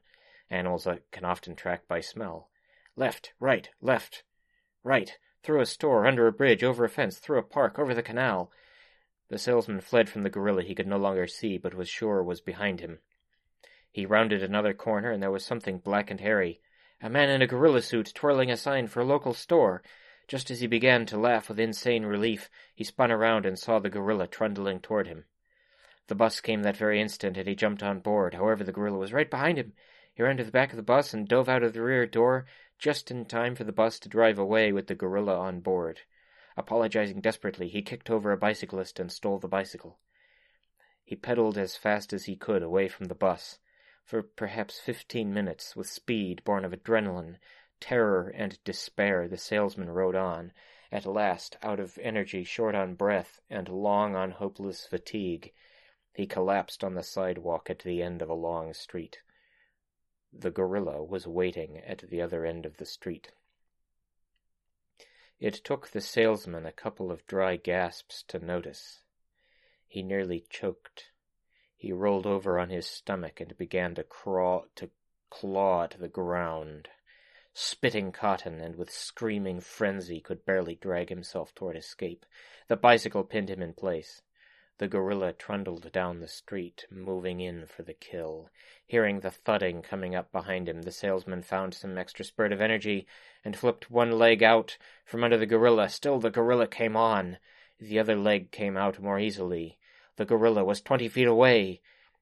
animals 0.49 0.88
can 1.12 1.23
often 1.23 1.55
track 1.55 1.88
by 1.88 2.01
smell. 2.01 2.49
Left, 2.95 3.34
right, 3.39 3.69
left, 3.79 4.23
right, 4.84 5.15
through 5.43 5.62
a 5.62 5.67
store, 5.67 6.07
under 6.07 6.25
a 6.25 6.34
bridge, 6.34 6.63
over 6.63 6.84
a 6.84 6.89
fence, 6.89 7.19
through 7.19 7.38
a 7.38 7.43
park, 7.43 7.77
over 7.77 7.93
the 7.93 8.01
canal. 8.01 8.51
The 9.29 9.38
salesman 9.38 9.81
fled 9.81 10.10
from 10.10 10.23
the 10.23 10.31
gorilla 10.31 10.63
he 10.63 10.73
could 10.73 10.88
no 10.88 10.97
longer 10.97 11.27
see, 11.27 11.60
but 11.60 11.75
was 11.75 11.88
sure 11.88 12.23
was 12.23 12.41
behind 12.41 12.79
him. 12.79 12.97
He 13.91 14.07
rounded 14.07 14.41
another 14.41 14.73
corner, 14.73 15.12
and 15.12 15.21
there 15.21 15.29
was 15.29 15.45
something 15.45 15.77
black 15.77 16.10
and 16.10 16.19
hairy. 16.19 16.60
A 17.03 17.09
man 17.09 17.29
in 17.31 17.41
a 17.41 17.47
gorilla 17.47 17.81
suit 17.81 18.11
twirling 18.13 18.51
a 18.51 18.57
sign 18.57 18.85
for 18.87 18.99
a 18.99 19.05
local 19.05 19.33
store. 19.33 19.81
Just 20.27 20.51
as 20.51 20.59
he 20.59 20.67
began 20.67 21.07
to 21.07 21.17
laugh 21.17 21.49
with 21.49 21.59
insane 21.59 22.05
relief, 22.05 22.49
he 22.75 22.83
spun 22.83 23.11
around 23.11 23.45
and 23.45 23.57
saw 23.57 23.79
the 23.79 23.89
gorilla 23.89 24.27
trundling 24.27 24.79
toward 24.79 25.07
him. 25.07 25.25
The 26.07 26.15
bus 26.15 26.41
came 26.41 26.61
that 26.61 26.77
very 26.77 27.01
instant, 27.01 27.37
and 27.37 27.47
he 27.47 27.55
jumped 27.55 27.81
on 27.81 28.01
board. 28.01 28.35
However, 28.35 28.63
the 28.63 28.71
gorilla 28.71 28.99
was 28.99 29.13
right 29.13 29.29
behind 29.29 29.57
him. 29.57 29.73
He 30.13 30.21
ran 30.21 30.37
to 30.37 30.43
the 30.43 30.51
back 30.51 30.69
of 30.69 30.77
the 30.77 30.83
bus 30.83 31.11
and 31.11 31.27
dove 31.27 31.49
out 31.49 31.63
of 31.63 31.73
the 31.73 31.81
rear 31.81 32.05
door 32.05 32.45
just 32.77 33.09
in 33.09 33.25
time 33.25 33.55
for 33.55 33.63
the 33.63 33.71
bus 33.71 33.97
to 33.99 34.09
drive 34.09 34.37
away 34.37 34.71
with 34.71 34.85
the 34.85 34.95
gorilla 34.95 35.37
on 35.39 35.61
board. 35.61 36.01
Apologizing 36.55 37.21
desperately, 37.21 37.67
he 37.67 37.81
kicked 37.81 38.11
over 38.11 38.31
a 38.31 38.37
bicyclist 38.37 38.99
and 38.99 39.11
stole 39.11 39.39
the 39.39 39.47
bicycle. 39.47 39.97
He 41.03 41.15
pedaled 41.15 41.57
as 41.57 41.75
fast 41.75 42.13
as 42.13 42.25
he 42.25 42.35
could 42.35 42.61
away 42.61 42.87
from 42.87 43.07
the 43.07 43.15
bus. 43.15 43.57
For 44.12 44.24
perhaps 44.24 44.78
fifteen 44.78 45.34
minutes, 45.34 45.74
with 45.74 45.88
speed 45.88 46.43
born 46.43 46.65
of 46.65 46.74
adrenaline, 46.74 47.38
terror, 47.80 48.28
and 48.28 48.62
despair, 48.65 49.26
the 49.30 49.38
salesman 49.38 49.89
rode 49.89 50.17
on. 50.17 50.52
At 50.91 51.06
last, 51.06 51.56
out 51.63 51.80
of 51.80 51.97
energy, 51.97 52.43
short 52.43 52.76
on 52.76 52.95
breath, 52.95 53.39
and 53.50 53.69
long 53.69 54.17
on 54.17 54.32
hopeless 54.32 54.86
fatigue, 54.86 55.54
he 56.12 56.28
collapsed 56.28 56.84
on 56.84 56.93
the 56.93 57.04
sidewalk 57.04 57.69
at 57.69 57.80
the 57.80 58.04
end 58.04 58.21
of 58.21 58.28
a 58.30 58.34
long 58.34 58.74
street. 58.74 59.21
The 60.34 60.52
gorilla 60.52 61.02
was 61.02 61.26
waiting 61.26 61.78
at 61.78 62.00
the 62.00 62.21
other 62.21 62.45
end 62.45 62.65
of 62.65 62.76
the 62.76 62.86
street. 62.86 63.32
It 65.39 65.54
took 65.54 65.88
the 65.88 66.02
salesman 66.02 66.65
a 66.65 66.74
couple 66.74 67.13
of 67.13 67.26
dry 67.28 67.56
gasps 67.56 68.24
to 68.28 68.39
notice. 68.39 69.06
He 69.88 70.04
nearly 70.04 70.43
choked. 70.50 71.12
He 71.81 71.91
rolled 71.91 72.27
over 72.27 72.59
on 72.59 72.69
his 72.69 72.85
stomach 72.85 73.41
and 73.41 73.57
began 73.57 73.95
to 73.95 74.03
crawl 74.03 74.67
to 74.75 74.91
claw 75.31 75.85
at 75.85 75.99
the 75.99 76.07
ground. 76.07 76.89
Spitting 77.55 78.11
cotton 78.11 78.59
and 78.59 78.75
with 78.75 78.91
screaming 78.91 79.61
frenzy 79.61 80.21
could 80.21 80.45
barely 80.45 80.75
drag 80.75 81.09
himself 81.09 81.55
toward 81.55 81.75
escape. 81.75 82.23
The 82.67 82.77
bicycle 82.77 83.23
pinned 83.23 83.49
him 83.49 83.63
in 83.63 83.73
place. 83.73 84.21
The 84.77 84.87
gorilla 84.87 85.33
trundled 85.33 85.91
down 85.91 86.19
the 86.19 86.27
street, 86.27 86.85
moving 86.91 87.39
in 87.39 87.65
for 87.65 87.81
the 87.81 87.95
kill. 87.95 88.51
Hearing 88.85 89.21
the 89.21 89.31
thudding 89.31 89.81
coming 89.81 90.13
up 90.13 90.31
behind 90.31 90.69
him, 90.69 90.83
the 90.83 90.91
salesman 90.91 91.41
found 91.41 91.73
some 91.73 91.97
extra 91.97 92.23
spurt 92.23 92.53
of 92.53 92.61
energy 92.61 93.07
and 93.43 93.57
flipped 93.57 93.89
one 93.89 94.11
leg 94.11 94.43
out 94.43 94.77
from 95.03 95.23
under 95.23 95.39
the 95.39 95.47
gorilla. 95.47 95.89
Still 95.89 96.19
the 96.19 96.29
gorilla 96.29 96.67
came 96.67 96.95
on. 96.95 97.39
The 97.79 97.97
other 97.97 98.15
leg 98.15 98.51
came 98.51 98.77
out 98.77 98.99
more 98.99 99.17
easily. 99.17 99.79
The 100.21 100.25
gorilla 100.25 100.63
was 100.63 100.81
twenty 100.81 101.10
feet 101.10 101.25
away. 101.25 101.81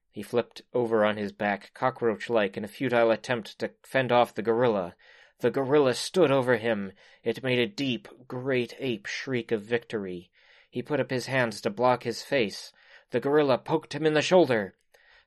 He 0.09 0.23
flipped 0.23 0.61
over 0.73 1.03
on 1.03 1.17
his 1.17 1.33
back, 1.33 1.73
cockroach 1.73 2.29
like, 2.29 2.55
in 2.55 2.63
a 2.63 2.67
futile 2.69 3.11
attempt 3.11 3.59
to 3.59 3.71
fend 3.83 4.09
off 4.09 4.33
the 4.33 4.41
gorilla. 4.41 4.95
The 5.41 5.51
gorilla 5.51 5.93
stood 5.93 6.31
over 6.31 6.55
him. 6.55 6.93
It 7.25 7.43
made 7.43 7.59
a 7.59 7.67
deep, 7.67 8.07
great 8.25 8.73
ape 8.79 9.05
shriek 9.05 9.51
of 9.51 9.63
victory. 9.63 10.31
He 10.69 10.81
put 10.81 11.01
up 11.01 11.09
his 11.09 11.25
hands 11.25 11.59
to 11.59 11.69
block 11.69 12.03
his 12.03 12.21
face. 12.21 12.71
The 13.11 13.19
gorilla 13.19 13.57
poked 13.57 13.93
him 13.93 14.05
in 14.05 14.13
the 14.13 14.21
shoulder. 14.21 14.75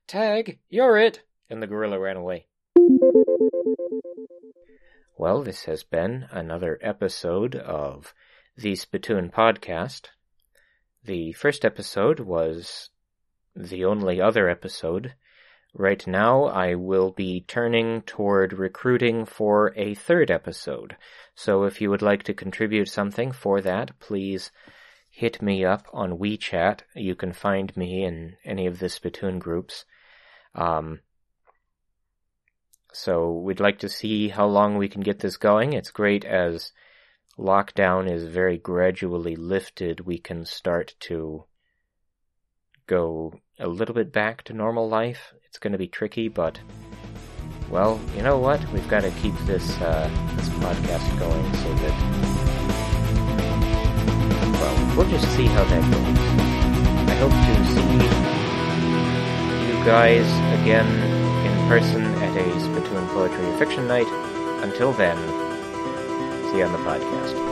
Tag, 0.07 0.59
you're 0.71 0.97
it! 0.97 1.21
And 1.51 1.63
the 1.63 1.67
gorilla 1.67 2.01
ran 2.01 2.17
away. 2.17 2.47
Well, 5.19 5.43
this 5.43 5.65
has 5.67 5.83
been 5.83 6.27
another 6.31 6.79
episode 6.81 7.55
of 7.55 8.15
the 8.57 8.77
Spittoon 8.77 9.29
Podcast. 9.29 10.07
The 11.05 11.33
first 11.33 11.65
episode 11.65 12.21
was 12.21 12.91
the 13.57 13.85
only 13.85 14.21
other 14.21 14.49
episode. 14.49 15.15
Right 15.75 16.07
now, 16.07 16.45
I 16.45 16.75
will 16.75 17.11
be 17.11 17.41
turning 17.41 18.03
toward 18.03 18.53
recruiting 18.53 19.25
for 19.25 19.73
a 19.77 19.95
third 19.95 20.31
episode. 20.31 20.97
So 21.35 21.65
if 21.65 21.81
you 21.81 21.91
would 21.91 22.03
like 22.03 22.23
to 22.25 22.35
contribute 22.35 22.89
something 22.89 23.33
for 23.33 23.61
that, 23.63 23.99
please 23.99 24.53
hit 25.11 25.43
me 25.43 25.65
up 25.65 25.89
on 25.93 26.19
WeChat. 26.19 26.81
You 26.95 27.15
can 27.15 27.33
find 27.33 27.77
me 27.77 28.05
in 28.05 28.37
any 28.45 28.67
of 28.67 28.79
the 28.79 28.89
Spittoon 28.89 29.39
groups. 29.39 29.85
Um, 30.55 31.01
so 32.93 33.33
we'd 33.33 33.61
like 33.61 33.79
to 33.81 33.89
see 33.89 34.29
how 34.29 34.47
long 34.47 34.77
we 34.77 34.89
can 34.89 35.01
get 35.01 35.19
this 35.19 35.37
going. 35.37 35.73
It's 35.73 35.91
great 35.91 36.25
as 36.25 36.73
lockdown 37.39 38.11
is 38.11 38.25
very 38.25 38.59
gradually 38.59 39.37
lifted. 39.37 40.01
We 40.01 40.19
can 40.19 40.45
start 40.45 40.95
to 41.01 41.45
go 42.87 43.35
a 43.59 43.69
little 43.69 43.95
bit 43.95 44.13
back 44.13 44.43
to 44.45 44.53
normal 44.53 44.89
life. 44.89 45.33
It's 45.47 45.59
going 45.59 45.73
to 45.73 45.79
be 45.79 45.89
tricky, 45.89 46.29
but 46.29 46.61
well, 47.71 48.01
you 48.17 48.23
know 48.23 48.39
what? 48.39 48.61
We've 48.73 48.89
got 48.89 49.03
to 49.03 49.11
keep 49.23 49.35
this 49.47 49.81
uh, 49.81 50.11
this 50.37 50.49
podcast 50.51 51.19
going 51.19 51.55
so 51.55 51.75
that 51.75 51.95
well, 54.61 54.97
we'll 54.97 55.11
just 55.11 55.27
see 55.37 55.47
how 55.47 55.65
that 55.65 55.83
goes. 55.91 56.19
I 57.09 57.15
hope 57.15 57.33
to 57.33 57.55
see 57.73 57.93
you 59.67 59.85
guys 59.85 60.27
again 60.61 60.87
in 61.47 61.69
person 61.69 62.05
at 62.05 62.37
a 62.37 62.61
Spittoon 62.61 63.07
Poetry 63.09 63.45
and 63.45 63.59
Fiction 63.59 63.89
Night. 63.89 64.07
Until 64.63 64.93
then, 64.93 65.42
see 66.53 66.63
on 66.63 66.71
the 66.73 66.79
podcast. 66.79 67.52